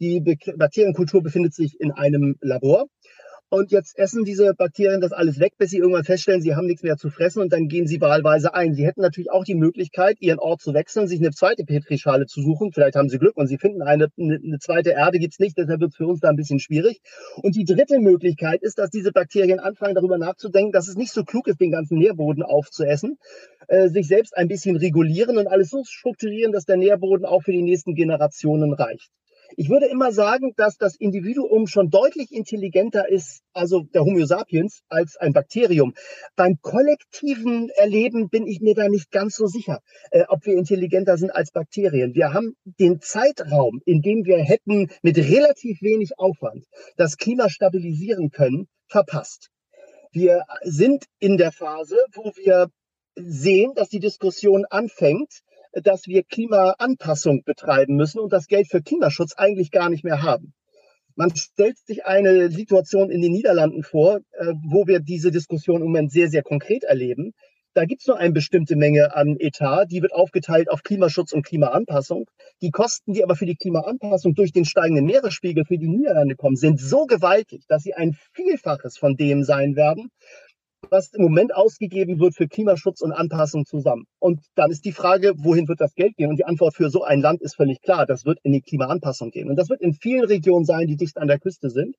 Die 0.00 0.20
Bakterienkultur 0.20 1.22
befindet 1.22 1.54
sich 1.54 1.78
in 1.80 1.92
einem 1.92 2.36
Labor 2.40 2.86
und 3.52 3.70
jetzt 3.70 3.98
essen 3.98 4.24
diese 4.24 4.54
Bakterien 4.54 5.02
das 5.02 5.12
alles 5.12 5.38
weg, 5.38 5.52
bis 5.58 5.70
sie 5.70 5.76
irgendwann 5.76 6.04
feststellen, 6.04 6.40
sie 6.40 6.54
haben 6.54 6.66
nichts 6.66 6.82
mehr 6.82 6.96
zu 6.96 7.10
fressen 7.10 7.42
und 7.42 7.52
dann 7.52 7.68
gehen 7.68 7.86
sie 7.86 8.00
wahlweise 8.00 8.54
ein. 8.54 8.72
Sie 8.72 8.86
hätten 8.86 9.02
natürlich 9.02 9.30
auch 9.30 9.44
die 9.44 9.54
Möglichkeit, 9.54 10.16
ihren 10.20 10.38
Ort 10.38 10.62
zu 10.62 10.72
wechseln, 10.72 11.06
sich 11.06 11.20
eine 11.20 11.32
zweite 11.32 11.64
Petrischale 11.64 12.24
zu 12.24 12.40
suchen. 12.40 12.72
Vielleicht 12.72 12.96
haben 12.96 13.10
sie 13.10 13.18
Glück 13.18 13.36
und 13.36 13.48
sie 13.48 13.58
finden 13.58 13.82
eine, 13.82 14.08
eine 14.16 14.58
zweite 14.58 14.92
Erde 14.92 15.18
gibt's 15.18 15.38
nicht, 15.38 15.58
deshalb 15.58 15.80
wird 15.80 15.90
es 15.90 15.96
für 15.96 16.06
uns 16.06 16.20
da 16.20 16.30
ein 16.30 16.36
bisschen 16.36 16.60
schwierig. 16.60 17.02
Und 17.42 17.54
die 17.54 17.64
dritte 17.64 17.98
Möglichkeit 17.98 18.62
ist, 18.62 18.78
dass 18.78 18.88
diese 18.88 19.12
Bakterien 19.12 19.60
anfangen, 19.60 19.94
darüber 19.94 20.16
nachzudenken, 20.16 20.72
dass 20.72 20.88
es 20.88 20.96
nicht 20.96 21.12
so 21.12 21.22
klug 21.22 21.46
ist, 21.46 21.60
den 21.60 21.72
ganzen 21.72 21.98
Nährboden 21.98 22.42
aufzuessen, 22.42 23.18
äh, 23.68 23.90
sich 23.90 24.08
selbst 24.08 24.34
ein 24.34 24.48
bisschen 24.48 24.76
regulieren 24.76 25.36
und 25.36 25.46
alles 25.46 25.68
so 25.68 25.84
strukturieren, 25.84 26.52
dass 26.52 26.64
der 26.64 26.78
Nährboden 26.78 27.26
auch 27.26 27.42
für 27.42 27.52
die 27.52 27.62
nächsten 27.62 27.94
Generationen 27.94 28.72
reicht. 28.72 29.10
Ich 29.56 29.68
würde 29.68 29.86
immer 29.86 30.12
sagen, 30.12 30.52
dass 30.56 30.76
das 30.76 30.96
Individuum 30.96 31.66
schon 31.66 31.90
deutlich 31.90 32.32
intelligenter 32.32 33.08
ist, 33.08 33.42
also 33.52 33.82
der 33.82 34.02
Homo 34.02 34.24
sapiens, 34.24 34.82
als 34.88 35.16
ein 35.16 35.32
Bakterium. 35.32 35.94
Beim 36.36 36.58
kollektiven 36.62 37.68
Erleben 37.70 38.28
bin 38.28 38.46
ich 38.46 38.60
mir 38.60 38.74
da 38.74 38.88
nicht 38.88 39.10
ganz 39.10 39.36
so 39.36 39.46
sicher, 39.46 39.80
äh, 40.10 40.24
ob 40.28 40.46
wir 40.46 40.54
intelligenter 40.54 41.16
sind 41.16 41.30
als 41.30 41.50
Bakterien. 41.50 42.14
Wir 42.14 42.32
haben 42.32 42.56
den 42.64 43.00
Zeitraum, 43.00 43.80
in 43.84 44.00
dem 44.00 44.24
wir 44.24 44.38
hätten 44.38 44.90
mit 45.02 45.18
relativ 45.18 45.82
wenig 45.82 46.18
Aufwand 46.18 46.66
das 46.96 47.16
Klima 47.16 47.48
stabilisieren 47.48 48.30
können, 48.30 48.68
verpasst. 48.86 49.50
Wir 50.12 50.44
sind 50.62 51.04
in 51.18 51.36
der 51.36 51.52
Phase, 51.52 51.96
wo 52.14 52.32
wir 52.36 52.68
sehen, 53.16 53.72
dass 53.74 53.88
die 53.88 54.00
Diskussion 54.00 54.64
anfängt, 54.68 55.40
dass 55.72 56.06
wir 56.06 56.22
Klimaanpassung 56.22 57.44
betreiben 57.44 57.96
müssen 57.96 58.18
und 58.18 58.32
das 58.32 58.46
Geld 58.46 58.68
für 58.68 58.82
Klimaschutz 58.82 59.34
eigentlich 59.36 59.70
gar 59.70 59.88
nicht 59.88 60.04
mehr 60.04 60.22
haben. 60.22 60.54
Man 61.14 61.34
stellt 61.36 61.78
sich 61.78 62.06
eine 62.06 62.50
Situation 62.50 63.10
in 63.10 63.20
den 63.20 63.32
Niederlanden 63.32 63.82
vor, 63.82 64.20
äh, 64.32 64.54
wo 64.64 64.86
wir 64.86 65.00
diese 65.00 65.30
Diskussion 65.30 65.82
im 65.82 65.88
Moment 65.88 66.10
sehr, 66.10 66.28
sehr 66.28 66.42
konkret 66.42 66.84
erleben. 66.84 67.34
Da 67.74 67.86
gibt 67.86 68.02
es 68.02 68.06
nur 68.06 68.18
eine 68.18 68.32
bestimmte 68.32 68.76
Menge 68.76 69.14
an 69.14 69.36
Etat, 69.38 69.86
die 69.86 70.02
wird 70.02 70.12
aufgeteilt 70.12 70.70
auf 70.70 70.82
Klimaschutz 70.82 71.32
und 71.32 71.42
Klimaanpassung. 71.42 72.26
Die 72.60 72.70
Kosten, 72.70 73.14
die 73.14 73.24
aber 73.24 73.34
für 73.34 73.46
die 73.46 73.56
Klimaanpassung 73.56 74.34
durch 74.34 74.52
den 74.52 74.66
steigenden 74.66 75.06
Meeresspiegel 75.06 75.64
für 75.64 75.78
die 75.78 75.88
Niederlande 75.88 76.36
kommen, 76.36 76.56
sind 76.56 76.80
so 76.80 77.06
gewaltig, 77.06 77.64
dass 77.68 77.82
sie 77.82 77.94
ein 77.94 78.14
Vielfaches 78.32 78.98
von 78.98 79.16
dem 79.16 79.42
sein 79.42 79.74
werden, 79.74 80.10
was 80.92 81.08
im 81.14 81.22
Moment 81.22 81.54
ausgegeben 81.54 82.20
wird 82.20 82.36
für 82.36 82.46
Klimaschutz 82.46 83.00
und 83.00 83.12
Anpassung 83.12 83.64
zusammen. 83.64 84.04
Und 84.18 84.40
dann 84.54 84.70
ist 84.70 84.84
die 84.84 84.92
Frage, 84.92 85.32
wohin 85.38 85.66
wird 85.66 85.80
das 85.80 85.94
Geld 85.94 86.16
gehen? 86.16 86.28
Und 86.28 86.36
die 86.36 86.44
Antwort 86.44 86.76
für 86.76 86.90
so 86.90 87.02
ein 87.02 87.20
Land 87.20 87.40
ist 87.40 87.56
völlig 87.56 87.80
klar. 87.80 88.04
Das 88.04 88.26
wird 88.26 88.38
in 88.42 88.52
die 88.52 88.60
Klimaanpassung 88.60 89.30
gehen. 89.30 89.48
Und 89.48 89.56
das 89.56 89.70
wird 89.70 89.80
in 89.80 89.94
vielen 89.94 90.24
Regionen 90.24 90.66
sein, 90.66 90.86
die 90.86 90.96
dicht 90.96 91.16
an 91.16 91.28
der 91.28 91.40
Küste 91.40 91.70
sind. 91.70 91.96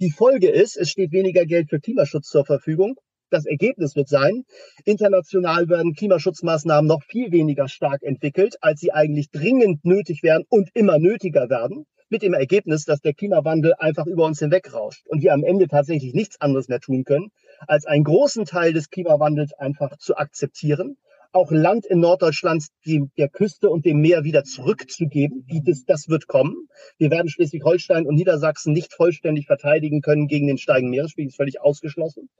Die 0.00 0.10
Folge 0.10 0.50
ist, 0.50 0.76
es 0.76 0.90
steht 0.90 1.12
weniger 1.12 1.46
Geld 1.46 1.70
für 1.70 1.80
Klimaschutz 1.80 2.28
zur 2.28 2.44
Verfügung. 2.44 2.96
Das 3.30 3.46
Ergebnis 3.46 3.96
wird 3.96 4.08
sein, 4.08 4.44
international 4.84 5.68
werden 5.68 5.94
Klimaschutzmaßnahmen 5.94 6.86
noch 6.86 7.02
viel 7.02 7.32
weniger 7.32 7.66
stark 7.66 8.02
entwickelt, 8.02 8.56
als 8.60 8.78
sie 8.78 8.92
eigentlich 8.92 9.30
dringend 9.30 9.84
nötig 9.84 10.22
wären 10.22 10.44
und 10.48 10.68
immer 10.74 10.98
nötiger 10.98 11.50
werden 11.50 11.86
mit 12.08 12.22
dem 12.22 12.34
Ergebnis, 12.34 12.84
dass 12.84 13.00
der 13.00 13.14
Klimawandel 13.14 13.74
einfach 13.78 14.06
über 14.06 14.26
uns 14.26 14.38
hinwegrauscht 14.38 15.06
und 15.08 15.22
wir 15.22 15.32
am 15.32 15.42
Ende 15.42 15.66
tatsächlich 15.66 16.14
nichts 16.14 16.40
anderes 16.40 16.68
mehr 16.68 16.78
tun 16.78 17.02
können, 17.04 17.30
als 17.66 17.86
einen 17.86 18.04
großen 18.04 18.44
Teil 18.44 18.72
des 18.72 18.90
Klimawandels 18.90 19.52
einfach 19.54 19.96
zu 19.98 20.16
akzeptieren, 20.16 20.96
auch 21.32 21.50
Land 21.50 21.84
in 21.86 22.00
Norddeutschland 22.00 22.66
die, 22.84 23.10
der 23.18 23.28
Küste 23.28 23.68
und 23.68 23.84
dem 23.84 24.00
Meer 24.00 24.24
wieder 24.24 24.44
zurückzugeben. 24.44 25.46
Das, 25.64 25.84
das 25.84 26.08
wird 26.08 26.26
kommen. 26.26 26.68
Wir 26.98 27.10
werden 27.10 27.28
Schleswig-Holstein 27.28 28.06
und 28.06 28.14
Niedersachsen 28.14 28.72
nicht 28.72 28.94
vollständig 28.94 29.46
verteidigen 29.46 30.00
können 30.00 30.28
gegen 30.28 30.46
den 30.46 30.58
steigenden 30.58 30.90
Meeresspiegel, 30.90 31.28
ist 31.28 31.36
völlig 31.36 31.60
ausgeschlossen. 31.60 32.30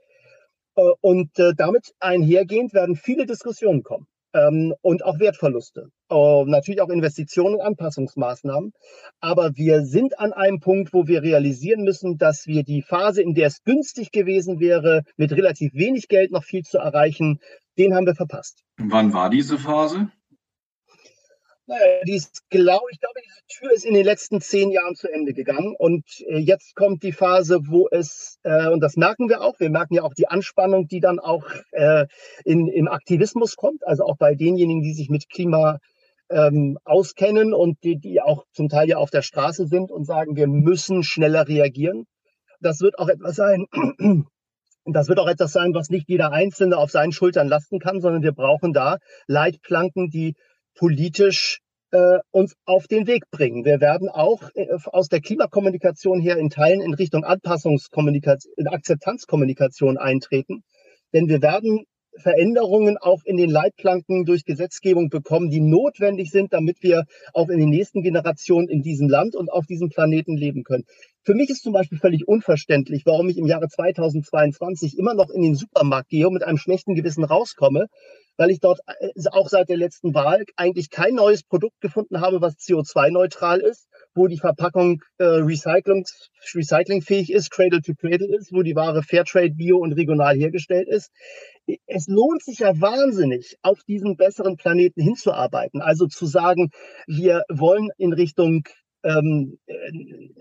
Äh, 0.76 0.90
und 1.00 1.38
äh, 1.38 1.52
damit 1.54 1.94
einhergehend 2.00 2.72
werden 2.72 2.96
viele 2.96 3.26
Diskussionen 3.26 3.82
kommen 3.82 4.06
ähm, 4.36 4.74
und 4.82 5.04
auch 5.04 5.18
Wertverluste. 5.18 5.88
Uh, 6.10 6.44
natürlich 6.46 6.80
auch 6.80 6.88
Investitionen 6.88 7.56
und 7.56 7.62
Anpassungsmaßnahmen. 7.62 8.72
Aber 9.20 9.56
wir 9.56 9.82
sind 9.82 10.18
an 10.20 10.32
einem 10.32 10.60
Punkt, 10.60 10.92
wo 10.92 11.06
wir 11.08 11.22
realisieren 11.22 11.82
müssen, 11.82 12.16
dass 12.18 12.46
wir 12.46 12.62
die 12.62 12.82
Phase, 12.82 13.22
in 13.22 13.34
der 13.34 13.48
es 13.48 13.64
günstig 13.64 14.12
gewesen 14.12 14.60
wäre, 14.60 15.02
mit 15.16 15.32
relativ 15.32 15.74
wenig 15.74 16.08
Geld 16.08 16.30
noch 16.30 16.44
viel 16.44 16.62
zu 16.62 16.78
erreichen, 16.78 17.40
den 17.78 17.94
haben 17.94 18.06
wir 18.06 18.14
verpasst. 18.14 18.62
Wann 18.78 19.12
war 19.12 19.30
diese 19.30 19.58
Phase? 19.58 20.10
Naja, 21.68 22.04
die 22.06 22.14
ist, 22.14 22.48
glaube 22.48 22.86
ich, 22.92 23.00
glaube, 23.00 23.20
diese 23.24 23.58
Tür 23.58 23.72
ist 23.72 23.84
in 23.84 23.94
den 23.94 24.04
letzten 24.04 24.40
zehn 24.40 24.70
Jahren 24.70 24.94
zu 24.94 25.12
Ende 25.12 25.32
gegangen. 25.32 25.74
Und 25.76 26.04
äh, 26.28 26.38
jetzt 26.38 26.76
kommt 26.76 27.02
die 27.02 27.10
Phase, 27.10 27.58
wo 27.66 27.88
es, 27.90 28.38
äh, 28.44 28.68
und 28.68 28.80
das 28.80 28.96
merken 28.96 29.28
wir 29.28 29.40
auch, 29.40 29.58
wir 29.58 29.70
merken 29.70 29.94
ja 29.94 30.02
auch 30.02 30.14
die 30.14 30.28
Anspannung, 30.28 30.86
die 30.86 31.00
dann 31.00 31.18
auch 31.18 31.44
äh, 31.72 32.06
in, 32.44 32.68
im 32.68 32.86
Aktivismus 32.86 33.56
kommt, 33.56 33.84
also 33.84 34.04
auch 34.04 34.16
bei 34.16 34.36
denjenigen, 34.36 34.82
die 34.82 34.94
sich 34.94 35.08
mit 35.08 35.28
Klima 35.28 35.78
ähm, 36.30 36.78
auskennen 36.84 37.52
und 37.52 37.82
die, 37.82 37.98
die 37.98 38.20
auch 38.20 38.44
zum 38.52 38.68
Teil 38.68 38.88
ja 38.88 38.98
auf 38.98 39.10
der 39.10 39.22
Straße 39.22 39.66
sind 39.66 39.90
und 39.90 40.04
sagen, 40.04 40.36
wir 40.36 40.46
müssen 40.46 41.02
schneller 41.02 41.48
reagieren. 41.48 42.06
Das 42.60 42.80
wird 42.80 42.98
auch 42.98 43.08
etwas 43.08 43.34
sein, 43.34 43.66
das 44.84 45.08
wird 45.08 45.18
auch 45.18 45.28
etwas 45.28 45.50
sein, 45.52 45.74
was 45.74 45.90
nicht 45.90 46.08
jeder 46.08 46.30
Einzelne 46.30 46.76
auf 46.76 46.92
seinen 46.92 47.12
Schultern 47.12 47.48
lasten 47.48 47.80
kann, 47.80 48.00
sondern 48.00 48.22
wir 48.22 48.32
brauchen 48.32 48.72
da 48.72 48.98
Leitplanken, 49.26 50.10
die 50.10 50.34
politisch 50.76 51.60
äh, 51.90 52.18
uns 52.30 52.54
auf 52.64 52.86
den 52.86 53.06
Weg 53.06 53.30
bringen. 53.30 53.64
Wir 53.64 53.80
werden 53.80 54.08
auch 54.08 54.42
äh, 54.54 54.66
aus 54.86 55.08
der 55.08 55.20
Klimakommunikation 55.20 56.20
her 56.20 56.36
in 56.36 56.50
Teilen 56.50 56.80
in 56.80 56.94
Richtung 56.94 57.24
Anpassungskommunikation, 57.24 58.52
in 58.56 58.68
Akzeptanzkommunikation 58.68 59.98
eintreten. 59.98 60.62
Denn 61.12 61.28
wir 61.28 61.42
werden 61.42 61.84
Veränderungen 62.18 62.96
auch 62.96 63.22
in 63.24 63.36
den 63.36 63.50
Leitplanken 63.50 64.24
durch 64.24 64.44
Gesetzgebung 64.44 65.10
bekommen, 65.10 65.50
die 65.50 65.60
notwendig 65.60 66.30
sind, 66.30 66.52
damit 66.52 66.82
wir 66.82 67.04
auch 67.32 67.48
in 67.48 67.58
den 67.58 67.68
nächsten 67.68 68.02
Generationen 68.02 68.68
in 68.68 68.82
diesem 68.82 69.08
Land 69.08 69.36
und 69.36 69.50
auf 69.50 69.66
diesem 69.66 69.90
Planeten 69.90 70.36
leben 70.36 70.64
können. 70.64 70.84
Für 71.22 71.34
mich 71.34 71.50
ist 71.50 71.62
zum 71.62 71.72
Beispiel 71.72 71.98
völlig 71.98 72.26
unverständlich, 72.26 73.04
warum 73.04 73.28
ich 73.28 73.36
im 73.36 73.46
Jahre 73.46 73.68
2022 73.68 74.98
immer 74.98 75.14
noch 75.14 75.30
in 75.30 75.42
den 75.42 75.54
Supermarkt 75.54 76.08
gehe 76.08 76.26
und 76.26 76.34
mit 76.34 76.44
einem 76.44 76.58
schlechten 76.58 76.94
Gewissen 76.94 77.24
rauskomme, 77.24 77.86
weil 78.36 78.50
ich 78.50 78.60
dort 78.60 78.80
äh, 78.86 79.10
auch 79.30 79.48
seit 79.48 79.68
der 79.68 79.76
letzten 79.76 80.14
Wahl 80.14 80.44
eigentlich 80.56 80.90
kein 80.90 81.14
neues 81.14 81.42
Produkt 81.42 81.80
gefunden 81.80 82.20
habe, 82.20 82.40
was 82.40 82.56
CO2-neutral 82.56 83.60
ist, 83.60 83.88
wo 84.14 84.26
die 84.26 84.38
Verpackung 84.38 85.02
äh, 85.18 85.24
recyclingfähig 85.24 87.32
ist, 87.32 87.50
Cradle 87.50 87.82
to 87.82 87.94
Cradle 87.94 88.34
ist, 88.36 88.52
wo 88.52 88.62
die 88.62 88.76
Ware 88.76 89.02
Fairtrade, 89.02 89.54
Bio 89.54 89.78
und 89.78 89.92
regional 89.92 90.36
hergestellt 90.36 90.88
ist. 90.88 91.10
Es 91.86 92.06
lohnt 92.06 92.42
sich 92.42 92.60
ja 92.60 92.80
wahnsinnig, 92.80 93.56
auf 93.62 93.80
diesen 93.86 94.16
besseren 94.16 94.56
Planeten 94.56 95.02
hinzuarbeiten. 95.02 95.80
Also 95.80 96.06
zu 96.06 96.26
sagen, 96.26 96.70
wir 97.06 97.42
wollen 97.48 97.90
in 97.98 98.12
Richtung 98.12 98.64
ähm, 99.02 99.58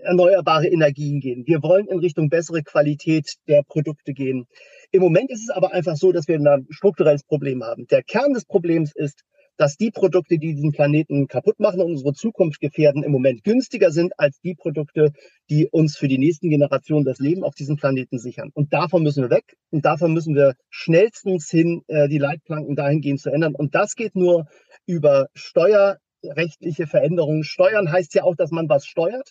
erneuerbare 0.02 0.66
Energien 0.66 1.20
gehen. 1.20 1.44
Wir 1.46 1.62
wollen 1.62 1.86
in 1.86 1.98
Richtung 1.98 2.28
bessere 2.28 2.62
Qualität 2.62 3.34
der 3.46 3.62
Produkte 3.62 4.12
gehen. 4.12 4.46
Im 4.92 5.02
Moment 5.02 5.30
ist 5.30 5.42
es 5.42 5.50
aber 5.50 5.72
einfach 5.72 5.96
so, 5.96 6.12
dass 6.12 6.28
wir 6.28 6.38
ein 6.38 6.66
strukturelles 6.70 7.24
Problem 7.24 7.62
haben. 7.62 7.86
Der 7.88 8.02
Kern 8.02 8.32
des 8.32 8.44
Problems 8.44 8.92
ist, 8.94 9.22
dass 9.56 9.76
die 9.76 9.90
Produkte, 9.90 10.38
die 10.38 10.54
diesen 10.54 10.72
Planeten 10.72 11.28
kaputt 11.28 11.58
machen 11.60 11.80
und 11.80 11.90
unsere 11.92 12.12
Zukunft 12.12 12.60
gefährden, 12.60 13.02
im 13.02 13.12
Moment 13.12 13.42
günstiger 13.44 13.90
sind 13.90 14.12
als 14.18 14.40
die 14.40 14.54
Produkte, 14.54 15.12
die 15.50 15.68
uns 15.70 15.96
für 15.96 16.08
die 16.08 16.18
nächsten 16.18 16.50
Generationen 16.50 17.04
das 17.04 17.18
Leben 17.18 17.42
auf 17.42 17.54
diesem 17.54 17.76
Planeten 17.76 18.18
sichern. 18.18 18.50
Und 18.54 18.72
davon 18.72 19.02
müssen 19.02 19.22
wir 19.22 19.30
weg 19.30 19.56
und 19.70 19.84
davon 19.84 20.12
müssen 20.12 20.34
wir 20.34 20.54
schnellstens 20.68 21.48
hin, 21.48 21.82
äh, 21.88 22.08
die 22.08 22.18
Leitplanken 22.18 22.76
dahingehend 22.76 23.20
zu 23.20 23.30
ändern. 23.30 23.54
Und 23.54 23.74
das 23.74 23.94
geht 23.94 24.14
nur 24.14 24.46
über 24.86 25.28
steuerrechtliche 25.34 26.86
Veränderungen. 26.86 27.44
Steuern 27.44 27.90
heißt 27.90 28.14
ja 28.14 28.24
auch, 28.24 28.36
dass 28.36 28.50
man 28.50 28.68
was 28.68 28.86
steuert. 28.86 29.30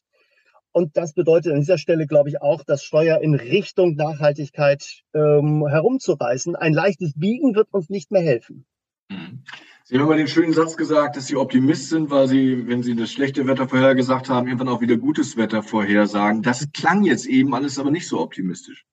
Und 0.75 0.97
das 0.97 1.13
bedeutet 1.13 1.53
an 1.53 1.61
dieser 1.61 1.77
Stelle, 1.77 2.05
glaube 2.05 2.27
ich, 2.27 2.41
auch, 2.41 2.61
das 2.65 2.83
Steuer 2.83 3.21
in 3.21 3.33
Richtung 3.33 3.95
Nachhaltigkeit 3.95 5.03
ähm, 5.13 5.65
herumzureißen. 5.65 6.57
Ein 6.57 6.73
leichtes 6.73 7.13
Biegen 7.15 7.55
wird 7.55 7.73
uns 7.73 7.89
nicht 7.89 8.11
mehr 8.11 8.21
helfen. 8.21 8.65
Mhm. 9.09 9.43
Sie 9.85 9.97
haben 9.97 10.05
mal 10.05 10.17
den 10.17 10.27
schönen 10.27 10.51
Satz 10.51 10.75
gesagt, 10.75 11.15
dass 11.15 11.27
Sie 11.27 11.37
Optimist 11.37 11.87
sind, 11.87 12.09
weil 12.09 12.27
Sie, 12.27 12.67
wenn 12.67 12.83
Sie 12.83 12.93
das 12.93 13.09
schlechte 13.09 13.47
Wetter 13.47 13.69
vorhergesagt 13.69 14.27
haben, 14.27 14.47
irgendwann 14.47 14.67
auch 14.67 14.81
wieder 14.81 14.97
gutes 14.97 15.37
Wetter 15.37 15.63
vorhersagen. 15.63 16.41
Das 16.41 16.69
klang 16.73 17.05
jetzt 17.05 17.25
eben 17.25 17.55
alles 17.55 17.79
aber 17.79 17.89
nicht 17.89 18.09
so 18.09 18.19
optimistisch. 18.19 18.85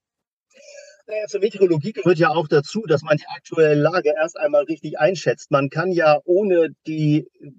Naja, 1.12 1.26
zur 1.26 1.40
Meteorologie 1.40 1.92
gehört 1.92 2.16
ja 2.16 2.30
auch 2.30 2.48
dazu, 2.48 2.84
dass 2.88 3.02
man 3.02 3.18
die 3.18 3.26
aktuelle 3.36 3.74
Lage 3.74 4.14
erst 4.18 4.38
einmal 4.38 4.64
richtig 4.64 4.98
einschätzt. 4.98 5.50
Man 5.50 5.68
kann 5.68 5.92
ja 5.92 6.18
ohne 6.24 6.70
die 6.86 7.28
äh, 7.38 7.50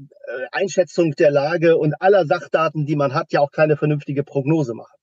Einschätzung 0.51 1.11
der 1.11 1.29
Lage 1.29 1.77
und 1.77 1.93
aller 2.01 2.25
Sachdaten, 2.25 2.87
die 2.87 2.95
man 2.95 3.13
hat, 3.13 3.31
ja 3.31 3.41
auch 3.41 3.51
keine 3.51 3.77
vernünftige 3.77 4.23
Prognose 4.23 4.73
machen. 4.73 4.95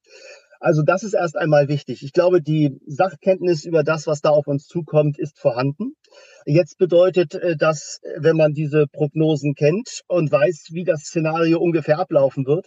Also 0.59 0.83
das 0.83 1.04
ist 1.04 1.14
erst 1.14 1.37
einmal 1.37 1.69
wichtig. 1.69 2.02
Ich 2.02 2.12
glaube, 2.12 2.42
die 2.42 2.76
Sachkenntnis 2.87 3.64
über 3.64 3.85
das, 3.85 4.09
was 4.09 4.21
da 4.21 4.30
auf 4.30 4.49
uns 4.49 4.66
zukommt, 4.66 5.16
ist 5.16 5.38
vorhanden. 5.38 5.95
Jetzt 6.45 6.76
bedeutet 6.76 7.37
äh, 7.37 7.54
das, 7.57 8.00
wenn 8.16 8.37
man 8.37 8.52
diese 8.52 8.88
Prognosen 8.88 9.54
kennt 9.54 10.00
und 10.09 10.33
weiß, 10.33 10.71
wie 10.73 10.83
das 10.83 11.02
Szenario 11.02 11.61
ungefähr 11.61 12.00
ablaufen 12.00 12.47
wird, 12.47 12.66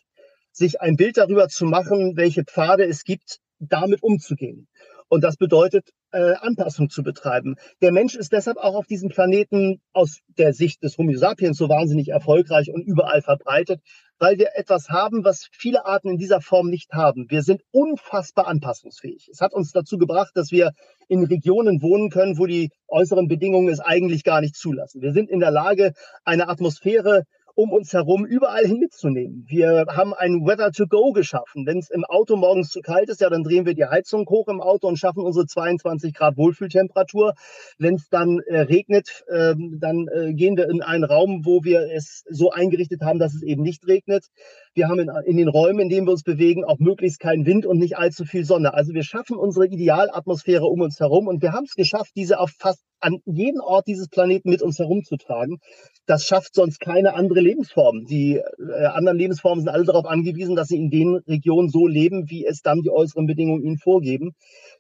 sich 0.53 0.79
ein 0.79 0.95
Bild 0.95 1.17
darüber 1.17 1.49
zu 1.49 1.65
machen, 1.65 2.13
welche 2.15 2.45
Pfade 2.45 2.85
es 2.85 3.03
gibt, 3.03 3.39
damit 3.59 4.01
umzugehen. 4.01 4.67
Und 5.10 5.24
das 5.24 5.38
bedeutet, 5.38 5.89
äh, 6.12 6.33
Anpassung 6.36 6.89
zu 6.89 7.03
betreiben. 7.03 7.55
Der 7.81 7.91
Mensch 7.91 8.15
ist 8.15 8.31
deshalb 8.31 8.57
auch 8.57 8.75
auf 8.75 8.86
diesem 8.86 9.10
Planeten 9.10 9.81
aus 9.93 10.19
der 10.38 10.53
Sicht 10.53 10.83
des 10.83 10.98
Homo 10.98 11.13
sapiens 11.15 11.57
so 11.57 11.69
wahnsinnig 11.69 12.10
erfolgreich 12.10 12.72
und 12.72 12.83
überall 12.83 13.22
verbreitet, 13.22 13.81
weil 14.19 14.38
wir 14.38 14.50
etwas 14.55 14.89
haben, 14.89 15.24
was 15.24 15.48
viele 15.51 15.86
Arten 15.86 16.10
in 16.10 16.17
dieser 16.17 16.39
Form 16.39 16.69
nicht 16.69 16.93
haben. 16.93 17.25
Wir 17.29 17.41
sind 17.41 17.62
unfassbar 17.72 18.48
anpassungsfähig. 18.48 19.27
Es 19.31 19.41
hat 19.41 19.53
uns 19.53 19.72
dazu 19.72 19.98
gebracht, 19.98 20.31
dass 20.36 20.51
wir 20.51 20.72
in 21.07 21.24
Regionen 21.25 21.81
wohnen 21.81 22.10
können, 22.10 22.38
wo 22.38 22.45
die 22.45 22.69
äußeren 22.88 23.27
Bedingungen 23.27 23.69
es 23.69 23.79
eigentlich 23.79 24.24
gar 24.24 24.41
nicht 24.41 24.55
zulassen. 24.55 25.01
Wir 25.01 25.12
sind 25.12 25.29
in 25.29 25.39
der 25.39 25.51
Lage, 25.51 25.93
eine 26.24 26.48
Atmosphäre 26.48 27.24
um 27.55 27.72
uns 27.72 27.93
herum 27.93 28.25
überall 28.25 28.65
hin 28.65 28.79
mitzunehmen. 28.79 29.45
Wir 29.48 29.86
haben 29.89 30.13
ein 30.13 30.45
Weather 30.45 30.72
to 30.72 30.88
Go 30.88 31.12
geschaffen. 31.12 31.65
Wenn 31.65 31.77
es 31.77 31.89
im 31.89 32.03
Auto 32.03 32.36
morgens 32.36 32.69
zu 32.69 32.81
kalt 32.81 33.10
ist, 33.10 33.22
ja, 33.22 33.29
dann 33.29 33.43
drehen 33.43 33.65
wir 33.65 33.75
die 33.75 33.86
Heizung 33.86 34.27
hoch 34.27 34.48
im 34.48 34.62
Auto 34.62 34.88
und 34.88 34.98
schaffen 34.98 35.24
unsere 35.24 35.45
22 35.45 36.13
Grad 36.13 36.38
Wohlfühltemperatur. 36.38 37.33
Wenn 37.77 37.95
es 37.95 38.10
dann 38.10 38.39
äh, 38.48 38.62
regnet, 38.62 39.24
äh, 39.27 39.53
dann 39.79 40.07
äh, 40.07 40.33
gehen 40.33 40.57
wir 40.57 40.69
in 40.69 40.81
einen 40.81 41.03
Raum, 41.03 41.45
wo 41.45 41.63
wir 41.63 41.91
es 41.93 42.24
so 42.29 42.51
eingerichtet 42.51 43.01
haben, 43.01 43.19
dass 43.19 43.36
es 43.36 43.43
eben 43.43 43.62
nicht 43.62 43.88
regnet. 43.88 44.27
Wir 44.75 44.87
haben 44.87 44.99
in, 44.99 45.11
in 45.25 45.37
den 45.37 45.47
Räumen, 45.47 45.81
in 45.81 45.89
denen 45.89 46.07
wir 46.07 46.11
uns 46.11 46.23
bewegen, 46.23 46.65
auch 46.65 46.79
möglichst 46.79 47.19
keinen 47.19 47.45
Wind 47.45 47.65
und 47.65 47.77
nicht 47.77 47.97
allzu 47.97 48.25
viel 48.25 48.43
Sonne. 48.43 48.73
Also 48.73 48.93
wir 48.93 49.03
schaffen 49.03 49.37
unsere 49.37 49.67
Idealatmosphäre 49.67 50.65
um 50.65 50.81
uns 50.81 50.99
herum 50.99 51.27
und 51.27 51.41
wir 51.41 51.53
haben 51.53 51.65
es 51.65 51.75
geschafft, 51.75 52.11
diese 52.15 52.39
auf 52.39 52.51
fast 52.57 52.83
an 53.03 53.19
jeden 53.25 53.59
Ort 53.59 53.87
dieses 53.87 54.07
Planeten 54.07 54.49
mit 54.49 54.61
uns 54.61 54.79
herumzutragen. 54.79 55.59
Das 56.05 56.25
schafft 56.25 56.55
sonst 56.55 56.79
keine 56.79 57.13
andere 57.13 57.41
Lebensform. 57.41 58.05
Die 58.05 58.37
äh, 58.37 58.85
anderen 58.85 59.17
Lebensformen 59.17 59.63
sind 59.63 59.69
alle 59.69 59.83
darauf 59.83 60.05
angewiesen, 60.05 60.55
dass 60.55 60.69
sie 60.69 60.77
in 60.77 60.89
den 60.89 61.15
Regionen 61.27 61.69
so 61.69 61.85
leben, 61.85 62.29
wie 62.29 62.45
es 62.45 62.61
dann 62.61 62.81
die 62.81 62.91
äußeren 62.91 63.27
Bedingungen 63.27 63.63
ihnen 63.63 63.77
vorgeben. 63.77 64.31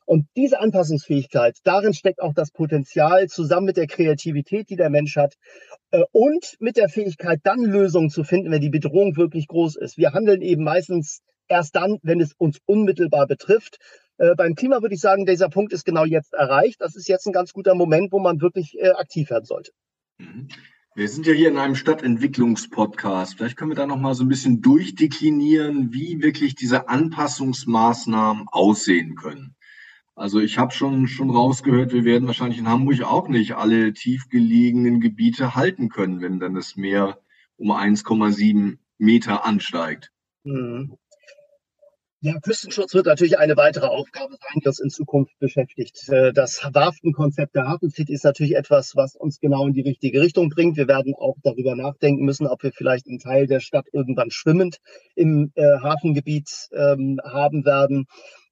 Und 0.05 0.25
diese 0.35 0.59
Anpassungsfähigkeit, 0.59 1.57
darin 1.63 1.93
steckt 1.93 2.21
auch 2.21 2.33
das 2.33 2.51
Potenzial 2.51 3.27
zusammen 3.27 3.67
mit 3.67 3.77
der 3.77 3.87
Kreativität, 3.87 4.69
die 4.69 4.75
der 4.75 4.89
Mensch 4.89 5.15
hat 5.17 5.35
und 6.11 6.55
mit 6.59 6.77
der 6.77 6.89
Fähigkeit, 6.89 7.39
dann 7.43 7.63
Lösungen 7.63 8.09
zu 8.09 8.23
finden, 8.23 8.51
wenn 8.51 8.61
die 8.61 8.69
Bedrohung 8.69 9.15
wirklich 9.15 9.47
groß 9.47 9.75
ist. 9.75 9.97
Wir 9.97 10.13
handeln 10.13 10.41
eben 10.41 10.63
meistens 10.63 11.21
erst 11.47 11.75
dann, 11.75 11.99
wenn 12.01 12.19
es 12.19 12.33
uns 12.33 12.59
unmittelbar 12.65 13.27
betrifft. 13.27 13.77
Äh, 14.17 14.35
beim 14.35 14.55
Klima 14.55 14.81
würde 14.81 14.95
ich 14.95 15.01
sagen, 15.01 15.25
dieser 15.25 15.49
Punkt 15.49 15.73
ist 15.73 15.85
genau 15.85 16.05
jetzt 16.05 16.33
erreicht. 16.33 16.81
Das 16.81 16.95
ist 16.95 17.07
jetzt 17.07 17.27
ein 17.27 17.33
ganz 17.33 17.53
guter 17.53 17.75
Moment, 17.75 18.11
wo 18.11 18.19
man 18.19 18.41
wirklich 18.41 18.77
äh, 18.79 18.91
aktiv 18.91 19.29
werden 19.29 19.45
sollte. 19.45 19.71
Mhm. 20.17 20.47
Wir 20.95 21.09
sind 21.09 21.25
ja 21.25 21.33
hier 21.33 21.49
in 21.49 21.57
einem 21.57 21.73
Stadtentwicklungspodcast. 21.73 23.35
Vielleicht 23.35 23.57
können 23.57 23.71
wir 23.71 23.75
da 23.75 23.87
noch 23.87 23.97
mal 23.97 24.13
so 24.13 24.23
ein 24.23 24.27
bisschen 24.27 24.61
durchdeklinieren, 24.61 25.91
wie 25.91 26.21
wirklich 26.21 26.53
diese 26.53 26.87
Anpassungsmaßnahmen 26.87 28.45
aussehen 28.51 29.15
können. 29.15 29.55
Also 30.15 30.39
ich 30.39 30.57
habe 30.57 30.71
schon 30.71 31.07
schon 31.07 31.31
rausgehört, 31.31 31.91
wir 31.91 32.05
werden 32.05 32.27
wahrscheinlich 32.27 32.59
in 32.59 32.69
Hamburg 32.69 33.01
auch 33.01 33.27
nicht 33.27 33.55
alle 33.55 33.93
tiefgelegenen 33.93 35.01
Gebiete 35.01 35.55
halten 35.55 35.89
können, 35.89 36.21
wenn 36.21 36.39
dann 36.39 36.53
das 36.53 36.75
Meer 36.75 37.17
um 37.57 37.71
1,7 37.71 38.77
Meter 38.99 39.45
ansteigt. 39.45 40.11
Mhm. 40.43 40.97
Ja, 42.25 42.39
Küstenschutz 42.39 42.93
wird 42.93 43.05
natürlich 43.05 43.37
eine 43.37 43.57
weitere 43.57 43.87
Aufgabe 43.87 44.37
sein, 44.39 44.61
die 44.63 44.67
uns 44.69 44.79
in 44.79 44.89
Zukunft 44.89 45.37
beschäftigt. 45.39 46.07
Äh, 46.07 46.31
das 46.31 46.61
Warftenkonzept 46.71 47.53
der 47.53 47.67
Hafen 47.67 47.89
City 47.89 48.13
ist 48.13 48.23
natürlich 48.23 48.55
etwas, 48.55 48.95
was 48.95 49.17
uns 49.17 49.41
genau 49.41 49.67
in 49.67 49.73
die 49.73 49.81
richtige 49.81 50.21
Richtung 50.21 50.47
bringt. 50.47 50.77
Wir 50.77 50.87
werden 50.87 51.15
auch 51.15 51.35
darüber 51.43 51.75
nachdenken 51.75 52.23
müssen, 52.23 52.47
ob 52.47 52.63
wir 52.63 52.71
vielleicht 52.71 53.07
einen 53.07 53.19
Teil 53.19 53.45
der 53.45 53.59
Stadt 53.59 53.87
irgendwann 53.91 54.31
schwimmend 54.31 54.77
im 55.15 55.51
äh, 55.55 55.63
Hafengebiet 55.81 56.69
ähm, 56.71 57.19
haben 57.25 57.65
werden. 57.65 58.05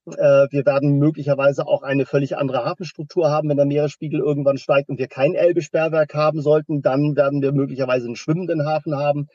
Äh, 0.08 0.48
wir 0.50 0.66
werden 0.66 0.98
möglicherweise 0.98 1.68
auch 1.68 1.84
eine 1.84 2.06
völlig 2.06 2.38
andere 2.38 2.66
Hafenstruktur 2.66 3.30
haben, 3.30 3.50
wenn 3.50 3.58
der 3.58 3.68
Meeresspiegel 3.68 4.20
irgendwann 4.20 4.58
steigt 4.58 4.90
und 4.90 4.98
wir 4.98 5.08
kein 5.08 5.36
Elbe-Sperrwerk 5.36 6.14
haben 6.16 6.42
sollten. 6.42 6.82
Dann 6.82 7.16
werden 7.16 7.42
wir 7.42 7.52
möglicherweise 7.52 8.08
einen 8.08 8.16
schwimmenden 8.16 8.66
Hafen 8.66 8.96
haben. 8.96 9.28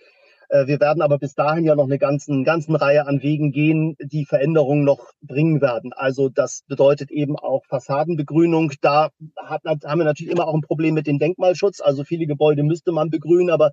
Äh, 0.49 0.67
wir 0.67 0.81
werden 0.81 1.03
aber 1.03 1.19
bis 1.19 1.35
dahin 1.35 1.65
ja 1.65 1.75
noch 1.75 1.85
eine 1.85 1.99
ganzen, 1.99 2.45
ganzen 2.45 2.75
Reihe 2.75 3.07
an 3.07 3.23
Wegen 3.23 3.53
gehen, 3.53 3.97
die 4.01 4.25
Veränderungen 4.25 4.85
noch 4.85 5.11
bringen 5.23 5.61
werden. 5.61 5.93
Also 5.93 6.29
das 6.29 6.63
bedeutet 6.69 7.11
eben 7.11 7.37
auch 7.37 7.65
Fassadenbegrünung. 7.67 8.73
Da 8.81 9.11
hat, 9.37 9.63
haben 9.65 10.01
wir 10.01 10.05
natürlich 10.05 10.33
immer 10.33 10.47
auch 10.47 10.55
ein 10.55 10.61
Problem 10.61 10.95
mit 10.95 11.07
dem 11.07 11.19
Denkmalschutz. 11.19 11.81
Also 11.81 12.05
viele 12.05 12.27
Gebäude 12.27 12.63
müsste 12.63 12.93
man 12.93 13.11
begrünen, 13.11 13.51
aber 13.51 13.73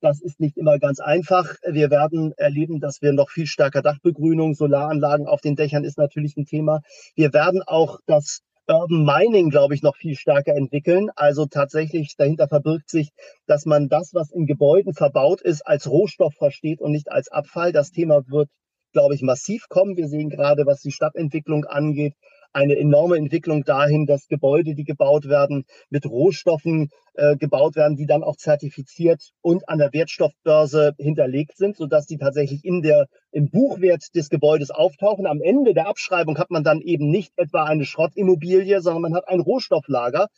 das 0.00 0.20
ist 0.20 0.40
nicht 0.40 0.56
immer 0.56 0.78
ganz 0.78 1.00
einfach. 1.00 1.54
Wir 1.68 1.90
werden 1.90 2.32
erleben, 2.36 2.80
dass 2.80 3.02
wir 3.02 3.12
noch 3.12 3.30
viel 3.30 3.46
stärker 3.46 3.82
Dachbegrünung, 3.82 4.54
Solaranlagen 4.54 5.26
auf 5.26 5.40
den 5.40 5.56
Dächern 5.56 5.84
ist 5.84 5.98
natürlich 5.98 6.36
ein 6.36 6.46
Thema. 6.46 6.80
Wir 7.14 7.32
werden 7.32 7.62
auch 7.62 7.98
das 8.06 8.40
Urban 8.66 9.04
Mining, 9.04 9.50
glaube 9.50 9.74
ich, 9.74 9.82
noch 9.82 9.96
viel 9.96 10.16
stärker 10.16 10.54
entwickeln. 10.54 11.10
Also 11.16 11.46
tatsächlich 11.46 12.14
dahinter 12.16 12.48
verbirgt 12.48 12.88
sich, 12.88 13.10
dass 13.46 13.66
man 13.66 13.88
das, 13.88 14.14
was 14.14 14.30
in 14.30 14.46
Gebäuden 14.46 14.94
verbaut 14.94 15.42
ist, 15.42 15.66
als 15.66 15.88
Rohstoff 15.88 16.34
versteht 16.34 16.80
und 16.80 16.92
nicht 16.92 17.10
als 17.10 17.30
Abfall. 17.30 17.72
Das 17.72 17.90
Thema 17.90 18.22
wird, 18.28 18.48
glaube 18.92 19.14
ich, 19.14 19.22
massiv 19.22 19.68
kommen. 19.68 19.96
Wir 19.96 20.08
sehen 20.08 20.30
gerade, 20.30 20.64
was 20.66 20.80
die 20.80 20.92
Stadtentwicklung 20.92 21.64
angeht, 21.66 22.14
eine 22.54 22.76
enorme 22.76 23.16
Entwicklung 23.16 23.64
dahin, 23.64 24.06
dass 24.06 24.28
Gebäude, 24.28 24.74
die 24.74 24.84
gebaut 24.84 25.28
werden, 25.28 25.64
mit 25.90 26.06
Rohstoffen 26.06 26.90
äh, 27.14 27.36
gebaut 27.36 27.76
werden, 27.76 27.96
die 27.96 28.06
dann 28.06 28.22
auch 28.22 28.36
zertifiziert 28.36 29.32
und 29.42 29.68
an 29.68 29.78
der 29.78 29.92
Wertstoffbörse 29.92 30.94
hinterlegt 30.98 31.56
sind, 31.56 31.76
sodass 31.76 32.06
die 32.06 32.16
tatsächlich 32.16 32.64
in 32.64 32.82
der, 32.82 33.06
im 33.32 33.50
Buchwert 33.50 34.14
des 34.14 34.30
Gebäudes 34.30 34.70
auftauchen. 34.70 35.26
Am 35.26 35.40
Ende 35.42 35.74
der 35.74 35.88
Abschreibung 35.88 36.38
hat 36.38 36.50
man 36.50 36.64
dann 36.64 36.80
eben 36.80 37.10
nicht 37.10 37.32
etwa 37.36 37.64
eine 37.64 37.84
Schrottimmobilie, 37.84 38.80
sondern 38.80 39.02
man 39.02 39.14
hat 39.14 39.28
ein 39.28 39.40
Rohstofflager. 39.40 40.28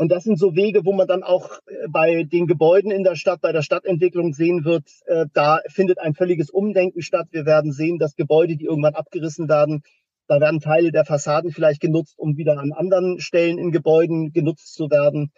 Und 0.00 0.10
das 0.10 0.24
sind 0.24 0.38
so 0.38 0.56
Wege, 0.56 0.86
wo 0.86 0.94
man 0.94 1.06
dann 1.06 1.22
auch 1.22 1.58
äh, 1.66 1.88
bei 1.90 2.22
den 2.24 2.46
Gebäuden 2.46 2.90
in 2.90 3.04
der 3.04 3.16
Stadt, 3.16 3.42
bei 3.42 3.52
der 3.52 3.60
Stadtentwicklung 3.60 4.32
sehen 4.32 4.64
wird, 4.64 4.84
äh, 5.04 5.26
da 5.34 5.60
findet 5.66 5.98
ein 5.98 6.14
völliges 6.14 6.48
Umdenken 6.48 7.02
statt. 7.02 7.26
Wir 7.32 7.44
werden 7.44 7.70
sehen, 7.72 7.98
dass 7.98 8.16
Gebäude, 8.16 8.56
die 8.56 8.64
irgendwann 8.64 8.94
abgerissen 8.94 9.48
werden, 9.48 9.82
da 10.30 10.40
werden 10.40 10.60
Teile 10.60 10.92
der 10.92 11.04
Fassaden 11.04 11.50
vielleicht 11.50 11.80
genutzt, 11.80 12.14
um 12.16 12.36
wieder 12.36 12.56
an 12.56 12.70
anderen 12.70 13.18
Stellen 13.18 13.58
in 13.58 13.72
Gebäuden 13.72 14.32
genutzt 14.32 14.74
zu 14.74 14.88
werden. 14.88 15.32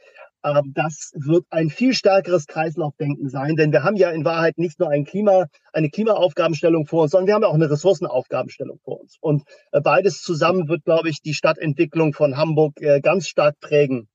Das 0.74 1.12
wird 1.14 1.46
ein 1.48 1.70
viel 1.70 1.94
stärkeres 1.94 2.46
Kreislaufdenken 2.46 3.30
sein, 3.30 3.56
denn 3.56 3.72
wir 3.72 3.84
haben 3.84 3.96
ja 3.96 4.10
in 4.10 4.26
Wahrheit 4.26 4.58
nicht 4.58 4.78
nur 4.78 4.90
ein 4.90 5.04
Klima, 5.04 5.46
eine 5.72 5.88
Klimaaufgabenstellung 5.88 6.84
vor 6.84 7.04
uns, 7.04 7.12
sondern 7.12 7.28
wir 7.28 7.34
haben 7.34 7.44
auch 7.44 7.54
eine 7.54 7.70
Ressourcenaufgabenstellung 7.70 8.80
vor 8.84 9.00
uns. 9.00 9.16
Und 9.20 9.44
äh, 9.70 9.80
beides 9.80 10.20
zusammen 10.20 10.68
wird, 10.68 10.84
glaube 10.84 11.08
ich, 11.08 11.22
die 11.22 11.32
Stadtentwicklung 11.32 12.12
von 12.12 12.36
Hamburg 12.36 12.82
äh, 12.82 13.00
ganz 13.00 13.28
stark 13.28 13.60
prägen. 13.60 14.08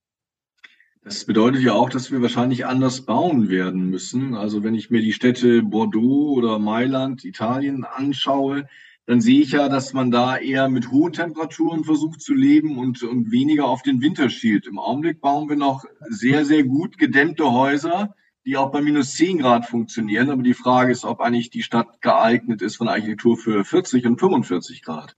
Das 1.03 1.25
bedeutet 1.25 1.61
ja 1.61 1.73
auch, 1.73 1.89
dass 1.89 2.11
wir 2.11 2.21
wahrscheinlich 2.21 2.67
anders 2.67 3.01
bauen 3.01 3.49
werden 3.49 3.89
müssen. 3.89 4.35
Also 4.35 4.63
wenn 4.63 4.75
ich 4.75 4.91
mir 4.91 5.01
die 5.01 5.13
Städte 5.13 5.63
Bordeaux 5.63 6.33
oder 6.35 6.59
Mailand, 6.59 7.25
Italien 7.25 7.83
anschaue, 7.83 8.67
dann 9.07 9.21
sehe 9.21 9.41
ich 9.41 9.53
ja, 9.53 9.69
dass 9.69 9.93
man 9.93 10.11
da 10.11 10.37
eher 10.37 10.67
mit 10.67 10.91
hohen 10.91 11.13
Temperaturen 11.13 11.85
versucht 11.85 12.21
zu 12.21 12.33
leben 12.33 12.77
und, 12.77 13.03
und 13.03 13.31
weniger 13.31 13.65
auf 13.65 13.81
den 13.81 14.01
Winter 14.01 14.29
schielt. 14.29 14.67
Im 14.67 14.77
Augenblick 14.77 15.21
bauen 15.21 15.47
wir 15.47 15.55
noch 15.55 15.85
sehr, 16.09 16.43
sehr 16.43 16.65
gut 16.65 16.97
gedämmte 16.97 17.49
Häuser, 17.49 18.15
die 18.45 18.57
auch 18.57 18.69
bei 18.69 18.81
minus 18.81 19.13
10 19.13 19.39
Grad 19.39 19.65
funktionieren. 19.65 20.29
Aber 20.29 20.43
die 20.43 20.53
Frage 20.53 20.91
ist, 20.91 21.05
ob 21.05 21.21
eigentlich 21.21 21.49
die 21.49 21.63
Stadt 21.63 22.01
geeignet 22.01 22.61
ist 22.61 22.75
von 22.75 22.89
Architektur 22.89 23.37
für 23.37 23.63
40 23.63 24.05
und 24.05 24.19
45 24.19 24.83
Grad 24.83 25.15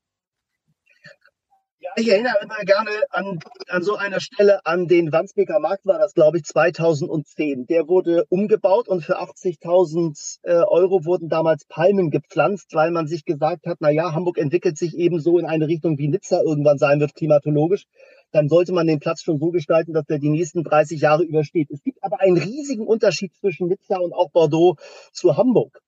Ich 2.00 2.08
erinnere 2.08 2.36
immer 2.42 2.64
gerne 2.64 2.92
an, 3.10 3.40
an 3.68 3.84
so 3.84 3.98
einer 3.98 4.22
Stelle 4.22 4.66
an 4.66 4.88
den 4.88 5.12
Wandsbeker 5.12 5.60
Markt, 5.60 5.86
war 5.86 6.00
das, 6.00 6.14
glaube 6.14 6.38
ich, 6.38 6.46
2010. 6.46 7.66
Der 7.66 7.90
wurde 7.90 8.24
umgebaut 8.30 8.88
und 8.88 9.04
für 9.04 9.20
80.000 9.20 10.38
äh, 10.44 10.54
Euro 10.54 11.04
wurden 11.04 11.28
damals 11.28 11.66
Palmen 11.66 12.10
gepflanzt, 12.10 12.74
weil 12.74 12.92
man 12.92 13.08
sich 13.08 13.26
gesagt 13.26 13.66
hat, 13.66 13.80
na 13.82 13.90
ja, 13.90 14.14
Hamburg 14.14 14.38
entwickelt 14.38 14.78
sich 14.78 14.96
eben 14.96 15.20
so 15.20 15.40
in 15.40 15.46
eine 15.46 15.68
Richtung, 15.68 15.98
wie 15.98 16.08
Nizza 16.08 16.42
irgendwann 16.42 16.78
sein 16.78 17.02
wird, 17.02 17.16
klimatologisch. 17.16 17.84
Dann 18.32 18.48
sollte 18.48 18.72
man 18.72 18.88
den 18.88 19.02
Platz 19.02 19.22
schon 19.22 19.38
so 19.38 19.52
gestalten, 19.52 19.92
dass 19.92 20.08
er 20.08 20.20
die 20.20 20.30
nächsten 20.30 20.64
30 20.64 21.02
Jahre 21.02 21.24
übersteht. 21.24 21.70
Es 21.70 21.84
gibt 21.84 22.02
aber 22.02 22.22
einen 22.22 22.38
riesigen 22.38 22.88
Unterschied 22.88 23.36
zwischen 23.36 23.68
Nizza 23.68 23.98
und 23.98 24.14
auch 24.14 24.32
Bordeaux 24.32 24.78
zu 25.12 25.36
Hamburg 25.36 25.82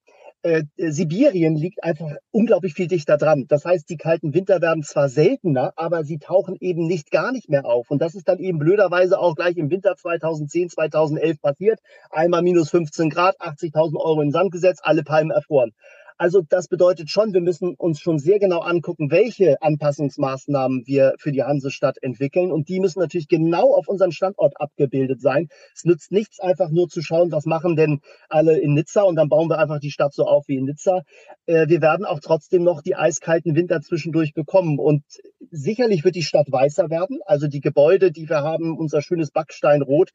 äh, 0.43 0.63
Sibirien 0.77 1.55
liegt 1.55 1.83
einfach 1.83 2.15
unglaublich 2.31 2.73
viel 2.73 2.87
dichter 2.87 3.17
dran. 3.17 3.45
Das 3.47 3.65
heißt, 3.65 3.89
die 3.89 3.97
kalten 3.97 4.33
Winter 4.33 4.61
werden 4.61 4.83
zwar 4.83 5.09
seltener, 5.09 5.73
aber 5.75 6.03
sie 6.03 6.17
tauchen 6.17 6.55
eben 6.59 6.87
nicht 6.87 7.11
gar 7.11 7.31
nicht 7.31 7.49
mehr 7.49 7.65
auf. 7.65 7.91
Und 7.91 8.01
das 8.01 8.15
ist 8.15 8.27
dann 8.27 8.39
eben 8.39 8.59
blöderweise 8.59 9.19
auch 9.19 9.35
gleich 9.35 9.57
im 9.57 9.69
Winter 9.69 9.95
2010, 9.95 10.69
2011 10.69 11.41
passiert. 11.41 11.79
Einmal 12.09 12.41
minus 12.41 12.69
15 12.71 13.09
Grad, 13.09 13.39
80.000 13.39 13.97
Euro 13.97 14.21
in 14.21 14.27
den 14.27 14.33
Sand 14.33 14.51
gesetzt, 14.51 14.81
alle 14.83 15.03
Palmen 15.03 15.31
erfroren. 15.31 15.73
Also 16.21 16.43
das 16.47 16.67
bedeutet 16.67 17.09
schon, 17.09 17.33
wir 17.33 17.41
müssen 17.41 17.73
uns 17.73 17.99
schon 17.99 18.19
sehr 18.19 18.37
genau 18.37 18.59
angucken, 18.59 19.09
welche 19.09 19.59
Anpassungsmaßnahmen 19.59 20.83
wir 20.85 21.15
für 21.17 21.31
die 21.31 21.41
Hansestadt 21.41 21.97
entwickeln. 21.99 22.51
Und 22.51 22.69
die 22.69 22.79
müssen 22.79 22.99
natürlich 22.99 23.27
genau 23.27 23.73
auf 23.73 23.87
unseren 23.87 24.11
Standort 24.11 24.53
abgebildet 24.61 25.19
sein. 25.19 25.47
Es 25.73 25.83
nützt 25.83 26.11
nichts, 26.11 26.39
einfach 26.39 26.69
nur 26.69 26.89
zu 26.89 27.01
schauen, 27.01 27.31
was 27.31 27.47
machen 27.47 27.75
denn 27.75 28.01
alle 28.29 28.59
in 28.59 28.75
Nizza 28.75 29.01
und 29.01 29.15
dann 29.15 29.29
bauen 29.29 29.49
wir 29.49 29.57
einfach 29.57 29.79
die 29.79 29.89
Stadt 29.89 30.13
so 30.13 30.25
auf 30.25 30.47
wie 30.47 30.57
in 30.57 30.65
Nizza. 30.65 31.01
Äh, 31.47 31.67
wir 31.69 31.81
werden 31.81 32.05
auch 32.05 32.19
trotzdem 32.19 32.63
noch 32.63 32.83
die 32.83 32.95
eiskalten 32.95 33.55
Winter 33.55 33.81
zwischendurch 33.81 34.35
bekommen. 34.35 34.77
Und 34.77 35.03
sicherlich 35.49 36.03
wird 36.03 36.13
die 36.13 36.21
Stadt 36.21 36.51
weißer 36.51 36.91
werden. 36.91 37.17
Also 37.25 37.47
die 37.47 37.61
Gebäude, 37.61 38.11
die 38.11 38.29
wir 38.29 38.43
haben, 38.43 38.77
unser 38.77 39.01
schönes 39.01 39.31
Backsteinrot, 39.31 40.11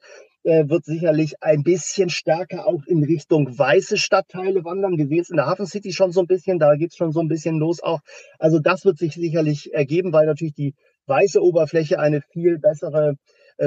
äh, 0.47 0.69
wird 0.69 0.85
sicherlich 0.85 1.43
ein 1.43 1.63
bisschen 1.63 2.09
stärker 2.09 2.67
auch 2.67 2.87
in 2.87 3.03
Richtung 3.03 3.59
weiße 3.59 3.97
Stadtteile 3.97 4.65
wandern. 4.65 4.97
Wir 4.97 5.07
sehen 5.07 5.21
es 5.21 5.31
in 5.31 5.37
der 5.37 5.47
Hafen 5.47 5.67
City 5.67 5.93
schon 5.93 6.13
so 6.13 6.21
ein 6.21 6.27
bisschen, 6.27 6.59
da 6.59 6.77
geht 6.77 6.91
es 6.93 6.97
schon 6.97 7.13
so 7.13 7.21
ein 7.21 7.29
bisschen 7.29 7.59
los 7.59 7.83
auch. 7.83 8.01
Also 8.39 8.61
das 8.61 8.85
wird 8.85 8.99
sich 8.99 9.15
sicherlich 9.15 9.75
ergeben, 9.75 10.13
weil 10.13 10.27
natürlich 10.27 10.55
die 10.55 10.75
weiße 11.07 11.43
Oberfläche 11.43 11.99
eine 11.99 12.21
viel 12.21 12.59
bessere 12.59 13.17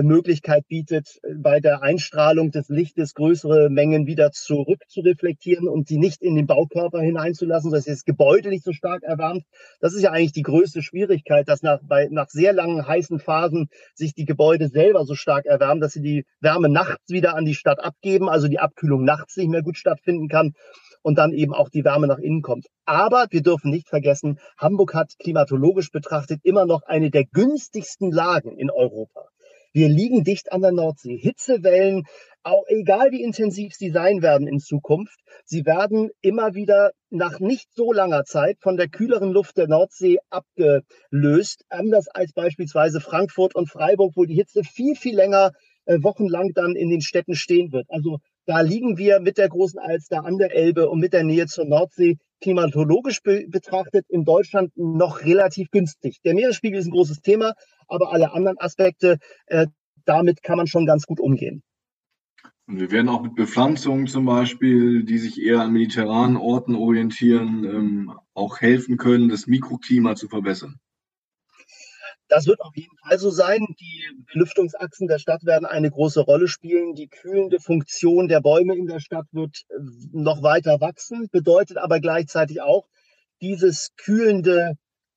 Möglichkeit 0.03 0.67
bietet, 0.67 1.19
äh, 1.23 1.33
bei 1.35 1.59
der 1.59 1.81
Einstrahlung 1.81 2.51
des 2.51 2.69
Lichtes 2.69 3.13
größere 3.13 3.69
Mengen 3.69 4.05
wieder 4.07 4.31
zurück 4.31 4.81
zu 4.87 5.01
reflektieren 5.01 5.67
und 5.67 5.89
die 5.89 5.97
nicht 5.97 6.21
in 6.21 6.35
den 6.35 6.47
Baukörper 6.47 7.01
hineinzulassen, 7.01 7.71
dass 7.71 7.85
das 7.85 8.05
Gebäude 8.05 8.49
nicht 8.49 8.63
so 8.63 8.73
stark 8.73 9.03
erwärmt. 9.03 9.43
Das 9.79 9.93
ist 9.93 10.01
ja 10.01 10.11
eigentlich 10.11 10.33
die 10.33 10.43
größte 10.43 10.81
Schwierigkeit, 10.81 11.47
dass 11.47 11.61
nach, 11.61 11.79
bei, 11.83 12.07
nach 12.11 12.29
sehr 12.29 12.53
langen 12.53 12.87
heißen 12.87 13.19
Phasen 13.19 13.69
sich 13.95 14.13
die 14.13 14.25
Gebäude 14.25 14.67
selber 14.67 15.05
so 15.05 15.15
stark 15.15 15.45
erwärmen, 15.45 15.81
dass 15.81 15.93
sie 15.93 16.01
die 16.01 16.25
Wärme 16.39 16.69
nachts 16.69 17.09
wieder 17.09 17.35
an 17.35 17.45
die 17.45 17.55
Stadt 17.55 17.79
abgeben, 17.79 18.29
also 18.29 18.47
die 18.47 18.59
Abkühlung 18.59 19.03
nachts 19.03 19.37
nicht 19.37 19.49
mehr 19.49 19.63
gut 19.63 19.77
stattfinden 19.77 20.27
kann 20.27 20.53
und 21.01 21.17
dann 21.17 21.31
eben 21.31 21.53
auch 21.53 21.69
die 21.69 21.83
Wärme 21.83 22.07
nach 22.07 22.19
innen 22.19 22.41
kommt. 22.41 22.67
Aber 22.85 23.27
wir 23.29 23.41
dürfen 23.41 23.71
nicht 23.71 23.87
vergessen, 23.87 24.39
Hamburg 24.57 24.93
hat 24.93 25.13
klimatologisch 25.19 25.91
betrachtet 25.91 26.41
immer 26.43 26.65
noch 26.65 26.83
eine 26.83 27.09
der 27.09 27.25
günstigsten 27.25 28.11
Lagen 28.11 28.57
in 28.57 28.69
Europa. 28.69 29.29
Wir 29.71 29.87
liegen 29.87 30.23
dicht 30.23 30.51
an 30.51 30.61
der 30.61 30.71
Nordsee. 30.71 31.17
Hitzewellen, 31.17 32.03
auch 32.41 32.63
egal 32.67 33.11
wie 33.11 33.21
intensiv 33.21 33.73
sie 33.73 33.91
sein 33.91 34.21
werden 34.21 34.47
in 34.47 34.59
Zukunft, 34.59 35.19
sie 35.45 35.65
werden 35.65 36.09
immer 36.21 36.55
wieder 36.55 36.91
nach 37.09 37.39
nicht 37.39 37.67
so 37.75 37.91
langer 37.91 38.23
Zeit 38.23 38.57
von 38.61 38.77
der 38.77 38.87
kühleren 38.87 39.31
Luft 39.31 39.57
der 39.57 39.67
Nordsee 39.67 40.17
abgelöst, 40.29 41.65
anders 41.69 42.07
als 42.07 42.33
beispielsweise 42.33 42.99
Frankfurt 42.99 43.55
und 43.55 43.69
Freiburg, 43.69 44.13
wo 44.15 44.25
die 44.25 44.35
Hitze 44.35 44.63
viel, 44.63 44.95
viel 44.95 45.15
länger 45.15 45.51
äh, 45.85 45.97
wochenlang 46.01 46.51
dann 46.53 46.75
in 46.75 46.89
den 46.89 47.01
Städten 47.01 47.35
stehen 47.35 47.71
wird. 47.71 47.85
Also 47.89 48.19
da 48.45 48.61
liegen 48.61 48.97
wir 48.97 49.19
mit 49.19 49.37
der 49.37 49.49
großen 49.49 49.79
Alster 49.79 50.25
an 50.25 50.37
der 50.37 50.55
Elbe 50.55 50.89
und 50.89 50.99
mit 50.99 51.13
der 51.13 51.23
Nähe 51.23 51.45
zur 51.45 51.65
Nordsee 51.65 52.17
klimatologisch 52.41 53.21
be 53.21 53.45
betrachtet 53.47 54.05
in 54.09 54.25
Deutschland 54.25 54.71
noch 54.75 55.21
relativ 55.21 55.71
günstig. 55.71 56.21
Der 56.23 56.33
Meeresspiegel 56.33 56.79
ist 56.79 56.87
ein 56.87 56.91
großes 56.91 57.21
Thema, 57.21 57.53
aber 57.87 58.11
alle 58.11 58.31
anderen 58.33 58.59
Aspekte, 58.59 59.17
äh, 59.47 59.67
damit 60.05 60.43
kann 60.43 60.57
man 60.57 60.67
schon 60.67 60.85
ganz 60.85 61.05
gut 61.05 61.19
umgehen. 61.19 61.63
Und 62.67 62.79
wir 62.79 62.91
werden 62.91 63.09
auch 63.09 63.23
mit 63.23 63.35
Bepflanzungen 63.35 64.05
zum 64.05 64.25
Beispiel, 64.25 65.03
die 65.03 65.17
sich 65.17 65.41
eher 65.41 65.61
an 65.61 65.73
mediterranen 65.73 66.37
Orten 66.37 66.75
orientieren, 66.75 67.63
ähm, 67.63 68.13
auch 68.35 68.61
helfen 68.61 68.97
können, 68.97 69.29
das 69.29 69.47
Mikroklima 69.47 70.15
zu 70.15 70.27
verbessern. 70.27 70.79
Das 72.29 72.45
wird 72.45 72.61
auf 72.61 72.75
jeden 72.75 72.95
Fall 72.97 73.17
so 73.17 73.31
sein. 73.31 73.65
Die 73.79 74.03
Belüftungsachsen 74.31 75.07
der 75.07 75.17
Stadt 75.17 75.43
werden 75.45 75.65
eine 75.65 75.89
große 75.89 76.21
Rolle 76.21 76.47
spielen. 76.47 76.93
Die 76.93 77.07
kühlende 77.07 77.59
Funktion 77.59 78.27
der 78.27 78.39
Bäume 78.39 78.75
in 78.75 78.85
der 78.85 78.99
Stadt 78.99 79.25
wird 79.31 79.63
äh, 79.69 79.73
noch 80.11 80.43
weiter 80.43 80.79
wachsen, 80.79 81.27
bedeutet 81.31 81.77
aber 81.77 81.99
gleichzeitig 81.99 82.61
auch, 82.61 82.87
dieses 83.41 83.91
kühlende, 83.97 84.73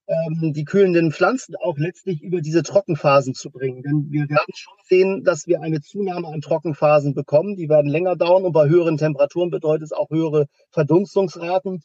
ähm, 0.07 0.53
die 0.55 0.64
kühlenden 0.64 1.12
Pflanzen 1.12 1.55
auch 1.57 1.77
letztlich 1.77 2.22
über 2.22 2.40
diese 2.40 2.62
Trockenphasen 2.62 3.35
zu 3.35 3.51
bringen. 3.51 3.83
Denn 3.83 4.07
wir 4.11 4.29
werden 4.29 4.55
schon 4.55 4.75
sehen, 4.88 5.25
dass 5.25 5.46
wir 5.46 5.61
eine 5.61 5.81
Zunahme 5.81 6.29
an 6.29 6.40
Trockenphasen 6.40 7.14
bekommen. 7.14 7.57
Die 7.57 7.68
werden 7.68 7.90
länger 7.90 8.16
dauern 8.16 8.44
und 8.44 8.53
bei 8.53 8.68
höheren 8.68 8.96
Temperaturen 8.96 9.51
bedeutet 9.51 9.85
es 9.85 9.92
auch 9.92 10.11
höhere 10.11 10.46
Verdunstungsraten. 10.70 11.83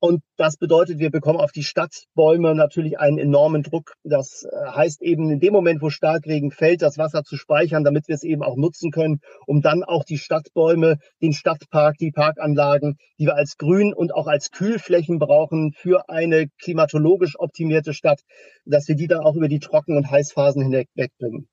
Und 0.00 0.22
das 0.36 0.56
bedeutet, 0.56 1.00
wir 1.00 1.10
bekommen 1.10 1.40
auf 1.40 1.50
die 1.50 1.64
Stadtbäume 1.64 2.54
natürlich 2.54 3.00
einen 3.00 3.18
enormen 3.18 3.64
Druck. 3.64 3.94
Das 4.04 4.44
äh, 4.44 4.66
heißt 4.70 5.02
eben, 5.02 5.28
in 5.30 5.40
dem 5.40 5.52
Moment, 5.52 5.82
wo 5.82 5.90
Starkregen 5.90 6.52
fällt, 6.52 6.82
das 6.82 6.98
Wasser 6.98 7.24
zu 7.24 7.36
speichern, 7.36 7.82
damit 7.82 8.06
wir 8.06 8.14
es 8.14 8.22
eben 8.22 8.44
auch 8.44 8.56
nutzen 8.56 8.92
können, 8.92 9.20
um 9.46 9.60
dann 9.60 9.82
auch 9.82 10.04
die 10.04 10.18
Stadtbäume, 10.18 10.98
den 11.20 11.32
Stadtpark, 11.32 11.96
die 11.98 12.12
Parkanlagen, 12.12 12.96
die 13.18 13.26
wir 13.26 13.34
als 13.34 13.56
Grün 13.56 13.92
und 13.92 14.14
auch 14.14 14.28
als 14.28 14.52
Kühlflächen 14.52 15.18
brauchen 15.18 15.72
für 15.72 16.08
eine 16.08 16.46
klimatologisch 16.62 17.34
optimierte 17.36 17.92
Stadt, 17.92 18.20
dass 18.64 18.86
wir 18.86 18.94
die 18.94 19.08
dann 19.08 19.24
auch 19.24 19.34
über 19.34 19.48
die 19.48 19.58
Trocken- 19.58 19.96
und 19.96 20.08
Heißphasen 20.08 20.62
hinweg 20.62 20.88
wegbringen. 20.94 21.48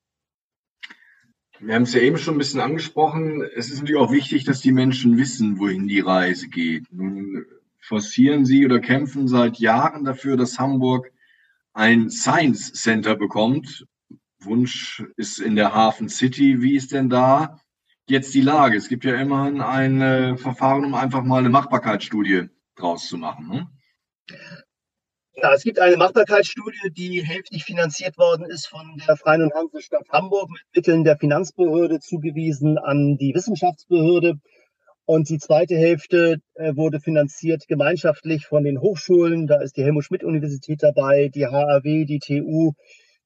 Wir 1.59 1.73
haben 1.73 1.83
es 1.83 1.93
ja 1.93 2.01
eben 2.01 2.17
schon 2.17 2.35
ein 2.35 2.39
bisschen 2.39 2.59
angesprochen. 2.59 3.41
Es 3.55 3.71
ist 3.71 3.79
natürlich 3.79 3.99
auch 3.99 4.11
wichtig, 4.11 4.43
dass 4.43 4.59
die 4.59 4.73
Menschen 4.73 5.17
wissen, 5.17 5.57
wohin 5.57 5.87
die 5.87 6.01
Reise 6.01 6.49
geht. 6.49 6.83
Nun 6.91 7.45
forcieren 7.87 8.45
Sie 8.45 8.65
oder 8.65 8.79
kämpfen 8.79 9.27
seit 9.27 9.57
Jahren 9.59 10.03
dafür, 10.03 10.37
dass 10.37 10.59
Hamburg 10.59 11.11
ein 11.73 12.09
Science 12.09 12.73
Center 12.73 13.15
bekommt. 13.15 13.85
Wunsch 14.39 15.03
ist 15.17 15.39
in 15.39 15.55
der 15.55 15.73
Hafen 15.73 16.09
City. 16.09 16.61
Wie 16.61 16.75
ist 16.75 16.91
denn 16.91 17.09
da 17.09 17.59
jetzt 18.07 18.33
die 18.33 18.41
Lage? 18.41 18.77
Es 18.77 18.87
gibt 18.87 19.05
ja 19.05 19.15
immerhin 19.15 19.61
ein 19.61 20.01
äh, 20.01 20.37
Verfahren, 20.37 20.85
um 20.85 20.95
einfach 20.95 21.23
mal 21.23 21.39
eine 21.39 21.49
Machbarkeitsstudie 21.49 22.49
draus 22.75 23.07
zu 23.07 23.17
machen. 23.17 23.47
Ne? 23.47 23.67
Ja, 25.37 25.53
es 25.53 25.63
gibt 25.63 25.79
eine 25.79 25.97
Machbarkeitsstudie, 25.97 26.91
die 26.91 27.21
hälftig 27.21 27.65
finanziert 27.65 28.17
worden 28.17 28.45
ist 28.45 28.67
von 28.67 29.01
der 29.05 29.17
Freien 29.17 29.41
und 29.43 29.53
Hansestadt 29.53 30.07
Hamburg 30.09 30.49
mit 30.49 30.61
Mitteln 30.73 31.03
der 31.03 31.17
Finanzbehörde 31.17 31.99
zugewiesen 31.99 32.77
an 32.77 33.17
die 33.17 33.33
Wissenschaftsbehörde. 33.35 34.35
Und 35.05 35.29
die 35.29 35.37
zweite 35.37 35.75
Hälfte 35.75 36.37
äh, 36.55 36.75
wurde 36.75 36.99
finanziert 36.99 37.67
gemeinschaftlich 37.67 38.47
von 38.47 38.63
den 38.63 38.81
Hochschulen. 38.81 39.45
Da 39.45 39.61
ist 39.61 39.77
die 39.77 39.83
Helmut-Schmidt-Universität 39.83 40.81
dabei, 40.81 41.29
die 41.29 41.45
HAW, 41.45 42.05
die 42.05 42.19
TU, 42.19 42.73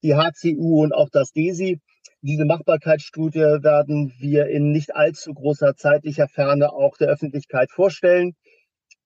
die 0.02 0.14
HCU 0.14 0.82
und 0.82 0.92
auch 0.92 1.08
das 1.10 1.32
DESI. 1.32 1.80
Diese 2.20 2.44
Machbarkeitsstudie 2.44 3.62
werden 3.62 4.12
wir 4.18 4.48
in 4.48 4.72
nicht 4.72 4.94
allzu 4.94 5.32
großer 5.32 5.74
zeitlicher 5.74 6.28
Ferne 6.28 6.70
auch 6.70 6.98
der 6.98 7.08
Öffentlichkeit 7.08 7.70
vorstellen. 7.70 8.34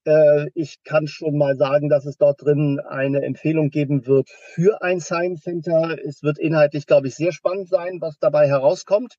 Äh, 0.05 0.47
ich 0.55 0.83
kann 0.83 1.07
schon 1.07 1.39
mal 1.39 1.57
sagen, 1.57 1.89
dass 1.89 2.07
es 2.07 2.17
dort 2.17 2.43
drin 2.43 2.81
eine 2.81 3.23
Empfehlung 3.23 3.71
geben 3.71 4.05
wird 4.07 4.29
für 4.31 4.83
ein 4.83 4.99
Science 4.99 5.43
Center. 5.43 5.97
Es 6.05 6.25
wird 6.25 6.41
inhaltlich, 6.41 6.87
glaube 6.87 7.07
ich, 7.07 7.15
sehr 7.15 7.33
spannend 7.33 7.69
sein, 7.69 8.01
was 8.01 8.19
dabei 8.19 8.49
herauskommt. 8.49 9.15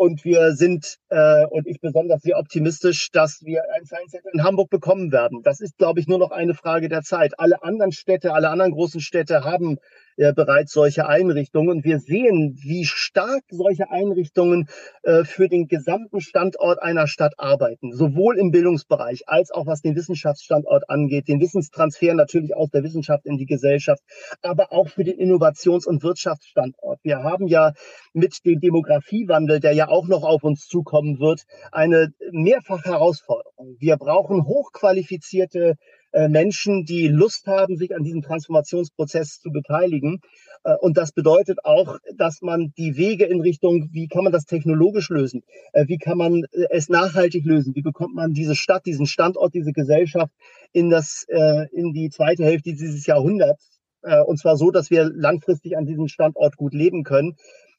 Und 0.00 0.24
wir 0.24 0.54
sind, 0.54 0.96
äh, 1.10 1.44
und 1.50 1.66
ich 1.66 1.78
besonders 1.78 2.22
sehr 2.22 2.38
optimistisch, 2.38 3.10
dass 3.10 3.42
wir 3.44 3.64
ein 3.76 3.84
Science 3.84 4.12
Center 4.12 4.30
in 4.32 4.42
Hamburg 4.42 4.70
bekommen 4.70 5.12
werden. 5.12 5.42
Das 5.42 5.60
ist, 5.60 5.76
glaube 5.76 6.00
ich, 6.00 6.08
nur 6.08 6.18
noch 6.18 6.30
eine 6.30 6.54
Frage 6.54 6.88
der 6.88 7.02
Zeit. 7.02 7.38
Alle 7.38 7.62
anderen 7.62 7.92
Städte, 7.92 8.32
alle 8.32 8.48
anderen 8.48 8.72
großen 8.72 9.02
Städte 9.02 9.44
haben 9.44 9.76
äh, 10.16 10.32
bereits 10.32 10.72
solche 10.72 11.06
Einrichtungen. 11.06 11.70
Und 11.70 11.84
wir 11.84 11.98
sehen, 11.98 12.58
wie 12.62 12.84
stark 12.84 13.42
solche 13.50 13.90
Einrichtungen 13.90 14.68
äh, 15.02 15.24
für 15.24 15.48
den 15.48 15.68
gesamten 15.68 16.20
Standort 16.20 16.82
einer 16.82 17.06
Stadt 17.06 17.34
arbeiten, 17.38 17.92
sowohl 17.92 18.38
im 18.38 18.50
Bildungsbereich 18.50 19.22
als 19.26 19.50
auch 19.50 19.66
was 19.66 19.82
den 19.82 19.96
Wissenschaftsstandort 19.96 20.88
angeht, 20.88 21.28
den 21.28 21.40
Wissenstransfer 21.40 22.14
natürlich 22.14 22.54
aus 22.54 22.70
der 22.70 22.82
Wissenschaft 22.82 23.26
in 23.26 23.36
die 23.36 23.46
Gesellschaft, 23.46 24.02
aber 24.42 24.72
auch 24.72 24.88
für 24.88 25.04
den 25.04 25.18
Innovations- 25.18 25.86
und 25.86 26.02
Wirtschaftsstandort. 26.02 27.00
Wir 27.02 27.22
haben 27.22 27.46
ja 27.46 27.72
mit 28.12 28.44
dem 28.44 28.60
Demografiewandel, 28.60 29.60
der 29.60 29.72
ja 29.72 29.88
auch 29.88 30.06
noch 30.06 30.22
auf 30.22 30.42
uns 30.42 30.66
zukommen 30.66 31.18
wird, 31.20 31.42
eine 31.72 32.12
mehrfach 32.32 32.84
Herausforderung. 32.84 33.76
Wir 33.78 33.96
brauchen 33.96 34.44
hochqualifizierte 34.44 35.76
Menschen, 36.12 36.84
die 36.84 37.06
Lust 37.08 37.46
haben, 37.46 37.76
sich 37.76 37.94
an 37.94 38.02
diesem 38.02 38.22
Transformationsprozess 38.22 39.40
zu 39.40 39.50
beteiligen. 39.50 40.20
Äh, 40.64 40.76
und 40.80 40.96
das 40.96 41.12
bedeutet 41.12 41.64
auch, 41.64 41.98
dass 42.16 42.42
man 42.42 42.72
die 42.76 42.96
Wege 42.96 43.24
in 43.24 43.40
Richtung, 43.40 43.88
wie 43.92 44.08
kann 44.08 44.24
man 44.24 44.32
das 44.32 44.44
technologisch 44.44 45.08
lösen? 45.10 45.42
Äh, 45.72 45.86
wie 45.88 45.98
kann 45.98 46.18
man 46.18 46.44
äh, 46.52 46.66
es 46.70 46.88
nachhaltig 46.88 47.44
lösen? 47.44 47.74
Wie 47.74 47.82
bekommt 47.82 48.14
man 48.14 48.32
diese 48.32 48.54
Stadt, 48.54 48.86
diesen 48.86 49.06
Standort, 49.06 49.54
diese 49.54 49.72
Gesellschaft 49.72 50.32
in 50.72 50.90
das, 50.90 51.26
in 51.72 51.92
die 51.92 52.10
zweite 52.10 52.44
Hälfte 52.44 52.72
dieses 52.72 53.04
Jahrhunderts? 53.06 53.80
Und 54.26 54.38
zwar 54.38 54.56
so, 54.56 54.70
dass 54.70 54.90
wir 54.90 55.10
langfristig 55.12 55.76
an 55.76 55.84
diesem 55.84 56.06
Standort 56.08 56.56
gut 56.56 56.72
leben 56.74 57.02
können. 57.02 57.36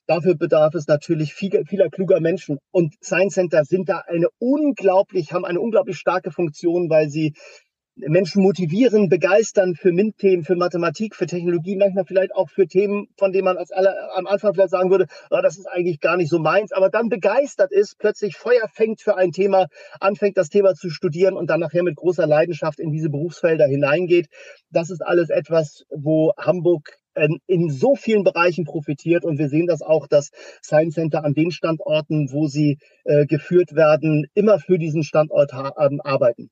Dafür 0.07 0.35
bedarf 0.35 0.75
es 0.75 0.87
natürlich 0.87 1.33
vieler, 1.33 1.63
vieler 1.65 1.89
kluger 1.89 2.19
Menschen. 2.19 2.57
Und 2.71 2.95
Science 3.01 3.35
Center 3.35 3.63
sind 3.63 3.87
da 3.87 4.03
eine 4.07 4.27
unglaublich, 4.39 5.31
haben 5.31 5.45
eine 5.45 5.61
unglaublich 5.61 5.97
starke 5.97 6.31
Funktion, 6.31 6.89
weil 6.89 7.09
sie 7.09 7.33
Menschen 8.07 8.41
motivieren, 8.41 9.09
begeistern 9.09 9.75
für 9.75 9.91
MINT-Themen, 9.91 10.43
für 10.43 10.55
Mathematik, 10.55 11.15
für 11.15 11.25
Technologie, 11.25 11.75
manchmal 11.75 12.05
vielleicht 12.05 12.33
auch 12.35 12.49
für 12.49 12.67
Themen, 12.67 13.07
von 13.17 13.31
denen 13.31 13.45
man 13.45 13.57
als 13.57 13.71
aller, 13.71 13.95
am 14.15 14.27
Anfang 14.27 14.53
vielleicht 14.53 14.71
sagen 14.71 14.89
würde, 14.89 15.07
oh, 15.29 15.39
das 15.41 15.57
ist 15.57 15.67
eigentlich 15.67 15.99
gar 15.99 16.17
nicht 16.17 16.29
so 16.29 16.39
meins, 16.39 16.71
aber 16.71 16.89
dann 16.89 17.09
begeistert 17.09 17.71
ist, 17.71 17.97
plötzlich 17.99 18.35
Feuer 18.37 18.67
fängt 18.71 19.01
für 19.01 19.17
ein 19.17 19.31
Thema, 19.31 19.67
anfängt 19.99 20.37
das 20.37 20.49
Thema 20.49 20.73
zu 20.73 20.89
studieren 20.89 21.35
und 21.35 21.49
dann 21.49 21.59
nachher 21.59 21.83
mit 21.83 21.95
großer 21.95 22.27
Leidenschaft 22.27 22.79
in 22.79 22.91
diese 22.91 23.09
Berufsfelder 23.09 23.65
hineingeht. 23.67 24.27
Das 24.69 24.89
ist 24.89 25.01
alles 25.01 25.29
etwas, 25.29 25.83
wo 25.89 26.33
Hamburg 26.37 26.97
in 27.47 27.69
so 27.69 27.95
vielen 27.95 28.23
Bereichen 28.23 28.63
profitiert 28.63 29.25
und 29.25 29.37
wir 29.37 29.49
sehen 29.49 29.67
das 29.67 29.81
auch, 29.81 30.07
dass 30.07 30.31
Science 30.63 30.95
Center 30.95 31.25
an 31.25 31.33
den 31.33 31.51
Standorten, 31.51 32.31
wo 32.31 32.47
sie 32.47 32.77
äh, 33.03 33.25
geführt 33.25 33.75
werden, 33.75 34.27
immer 34.33 34.59
für 34.59 34.77
diesen 34.77 35.03
Standort 35.03 35.51
ähm, 35.53 35.99
arbeiten. 36.01 36.49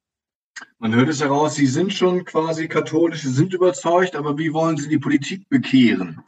Man 0.77 0.95
hört 0.95 1.09
es 1.09 1.21
heraus, 1.21 1.55
Sie 1.55 1.67
sind 1.67 1.93
schon 1.93 2.25
quasi 2.25 2.67
katholisch, 2.67 3.21
Sie 3.21 3.31
sind 3.31 3.53
überzeugt, 3.53 4.15
aber 4.15 4.37
wie 4.37 4.53
wollen 4.53 4.77
Sie 4.77 4.89
die 4.89 4.97
Politik 4.97 5.47
bekehren? 5.49 6.23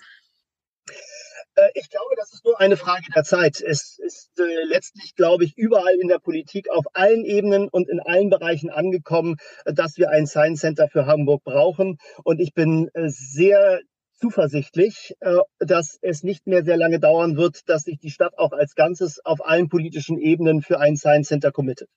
Äh, 1.55 1.69
ich 1.75 1.89
glaube, 1.89 2.15
das 2.17 2.33
ist 2.33 2.45
nur 2.45 2.59
eine 2.59 2.77
Frage 2.77 3.05
der 3.15 3.23
Zeit. 3.23 3.61
Es 3.61 3.99
ist 3.99 4.31
äh, 4.39 4.63
letztlich, 4.65 5.15
glaube 5.15 5.43
ich, 5.43 5.57
überall 5.57 5.95
in 5.95 6.07
der 6.07 6.19
Politik 6.19 6.69
auf 6.69 6.85
allen 6.93 7.25
Ebenen 7.25 7.67
und 7.69 7.89
in 7.89 7.99
allen 7.99 8.29
Bereichen 8.29 8.69
angekommen, 8.69 9.37
äh, 9.65 9.73
dass 9.73 9.97
wir 9.97 10.09
ein 10.09 10.27
Science 10.27 10.61
Center 10.61 10.87
für 10.87 11.05
Hamburg 11.05 11.43
brauchen. 11.43 11.97
Und 12.23 12.39
ich 12.39 12.53
bin 12.53 12.89
sehr 12.93 13.81
zuversichtlich, 14.13 15.15
dass 15.57 15.97
es 16.01 16.21
nicht 16.21 16.45
mehr 16.45 16.63
sehr 16.63 16.77
lange 16.77 16.99
dauern 16.99 17.37
wird, 17.37 17.67
dass 17.67 17.83
sich 17.83 17.97
die 17.97 18.11
Stadt 18.11 18.37
auch 18.37 18.51
als 18.51 18.75
Ganzes 18.75 19.19
auf 19.25 19.43
allen 19.43 19.67
politischen 19.67 20.19
Ebenen 20.19 20.61
für 20.61 20.79
ein 20.79 20.95
Science 20.95 21.29
Center 21.29 21.51
committet. 21.51 21.89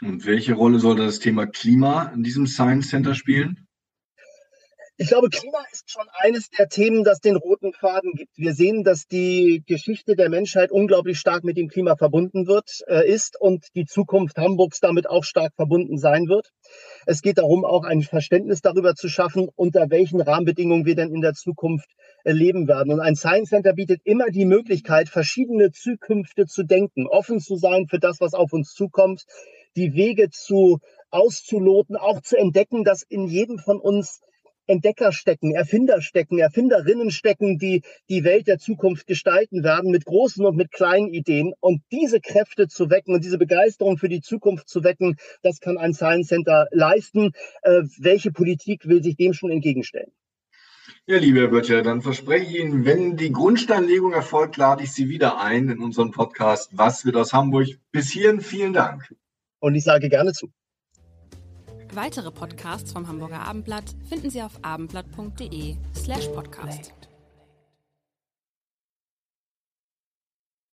Und 0.00 0.26
welche 0.26 0.54
Rolle 0.54 0.78
soll 0.78 0.96
das 0.96 1.18
Thema 1.18 1.46
Klima 1.46 2.12
in 2.14 2.22
diesem 2.22 2.46
Science 2.46 2.90
Center 2.90 3.14
spielen? 3.14 3.68
Ich 5.00 5.08
glaube, 5.08 5.28
Klima 5.28 5.58
ist 5.72 5.88
schon 5.92 6.06
eines 6.12 6.50
der 6.50 6.68
Themen, 6.68 7.04
das 7.04 7.20
den 7.20 7.36
roten 7.36 7.72
Faden 7.72 8.14
gibt. 8.14 8.36
Wir 8.36 8.52
sehen, 8.52 8.82
dass 8.82 9.06
die 9.06 9.62
Geschichte 9.64 10.16
der 10.16 10.28
Menschheit 10.28 10.72
unglaublich 10.72 11.20
stark 11.20 11.44
mit 11.44 11.56
dem 11.56 11.68
Klima 11.68 11.94
verbunden 11.94 12.48
wird, 12.48 12.82
äh, 12.88 13.08
ist 13.08 13.40
und 13.40 13.66
die 13.76 13.84
Zukunft 13.84 14.38
Hamburgs 14.38 14.80
damit 14.80 15.08
auch 15.08 15.22
stark 15.22 15.54
verbunden 15.54 15.98
sein 15.98 16.26
wird. 16.26 16.50
Es 17.06 17.22
geht 17.22 17.38
darum, 17.38 17.64
auch 17.64 17.84
ein 17.84 18.02
Verständnis 18.02 18.60
darüber 18.60 18.96
zu 18.96 19.08
schaffen, 19.08 19.48
unter 19.54 19.88
welchen 19.88 20.20
Rahmenbedingungen 20.20 20.84
wir 20.84 20.96
denn 20.96 21.14
in 21.14 21.20
der 21.20 21.34
Zukunft 21.34 21.88
äh, 22.24 22.32
leben 22.32 22.66
werden. 22.66 22.92
Und 22.92 22.98
ein 22.98 23.14
Science 23.14 23.50
Center 23.50 23.74
bietet 23.74 24.00
immer 24.02 24.30
die 24.30 24.46
Möglichkeit, 24.46 25.08
verschiedene 25.08 25.70
Zukünfte 25.70 26.46
zu 26.46 26.64
denken, 26.64 27.06
offen 27.06 27.38
zu 27.38 27.56
sein 27.56 27.86
für 27.86 28.00
das, 28.00 28.20
was 28.20 28.34
auf 28.34 28.52
uns 28.52 28.72
zukommt, 28.72 29.26
die 29.78 29.94
Wege 29.94 30.28
zu 30.30 30.80
auszuloten, 31.10 31.96
auch 31.96 32.20
zu 32.20 32.36
entdecken, 32.36 32.82
dass 32.84 33.02
in 33.02 33.28
jedem 33.28 33.58
von 33.58 33.78
uns 33.78 34.20
Entdecker 34.66 35.12
stecken, 35.12 35.54
Erfinder 35.54 36.02
stecken, 36.02 36.38
Erfinderinnen 36.38 37.10
stecken, 37.10 37.58
die 37.58 37.82
die 38.10 38.22
Welt 38.24 38.46
der 38.48 38.58
Zukunft 38.58 39.06
gestalten 39.06 39.64
werden 39.64 39.90
mit 39.90 40.04
großen 40.04 40.44
und 40.44 40.56
mit 40.56 40.72
kleinen 40.72 41.08
Ideen. 41.08 41.54
Und 41.60 41.80
diese 41.90 42.20
Kräfte 42.20 42.68
zu 42.68 42.90
wecken 42.90 43.14
und 43.14 43.24
diese 43.24 43.38
Begeisterung 43.38 43.96
für 43.96 44.10
die 44.10 44.20
Zukunft 44.20 44.68
zu 44.68 44.84
wecken, 44.84 45.16
das 45.42 45.60
kann 45.60 45.78
ein 45.78 45.94
Science 45.94 46.28
Center 46.28 46.66
leisten. 46.70 47.32
Äh, 47.62 47.82
welche 47.98 48.30
Politik 48.30 48.86
will 48.86 49.02
sich 49.02 49.16
dem 49.16 49.32
schon 49.32 49.50
entgegenstellen? 49.50 50.12
Ja, 51.06 51.16
lieber 51.16 51.40
Herr 51.40 51.48
Böttcher, 51.48 51.82
dann 51.82 52.02
verspreche 52.02 52.44
ich 52.44 52.60
Ihnen, 52.60 52.84
wenn 52.84 53.16
die 53.16 53.32
Grundsteinlegung 53.32 54.12
erfolgt, 54.12 54.58
lade 54.58 54.84
ich 54.84 54.92
Sie 54.92 55.08
wieder 55.08 55.40
ein 55.40 55.70
in 55.70 55.78
unseren 55.78 56.10
Podcast 56.10 56.72
Was 56.74 57.06
wird 57.06 57.16
aus 57.16 57.32
Hamburg? 57.32 57.68
Bis 57.90 58.10
hierhin 58.10 58.42
vielen 58.42 58.74
Dank. 58.74 59.14
Und 59.60 59.74
ich 59.74 59.84
sage 59.84 60.08
gerne 60.08 60.32
zu. 60.32 60.48
Weitere 61.94 62.30
Podcasts 62.30 62.92
vom 62.92 63.08
Hamburger 63.08 63.40
Abendblatt 63.40 63.94
finden 64.08 64.30
Sie 64.30 64.42
auf 64.42 64.58
abendblatt.de 64.62 65.76
slash 65.94 66.28
podcast. 66.28 66.92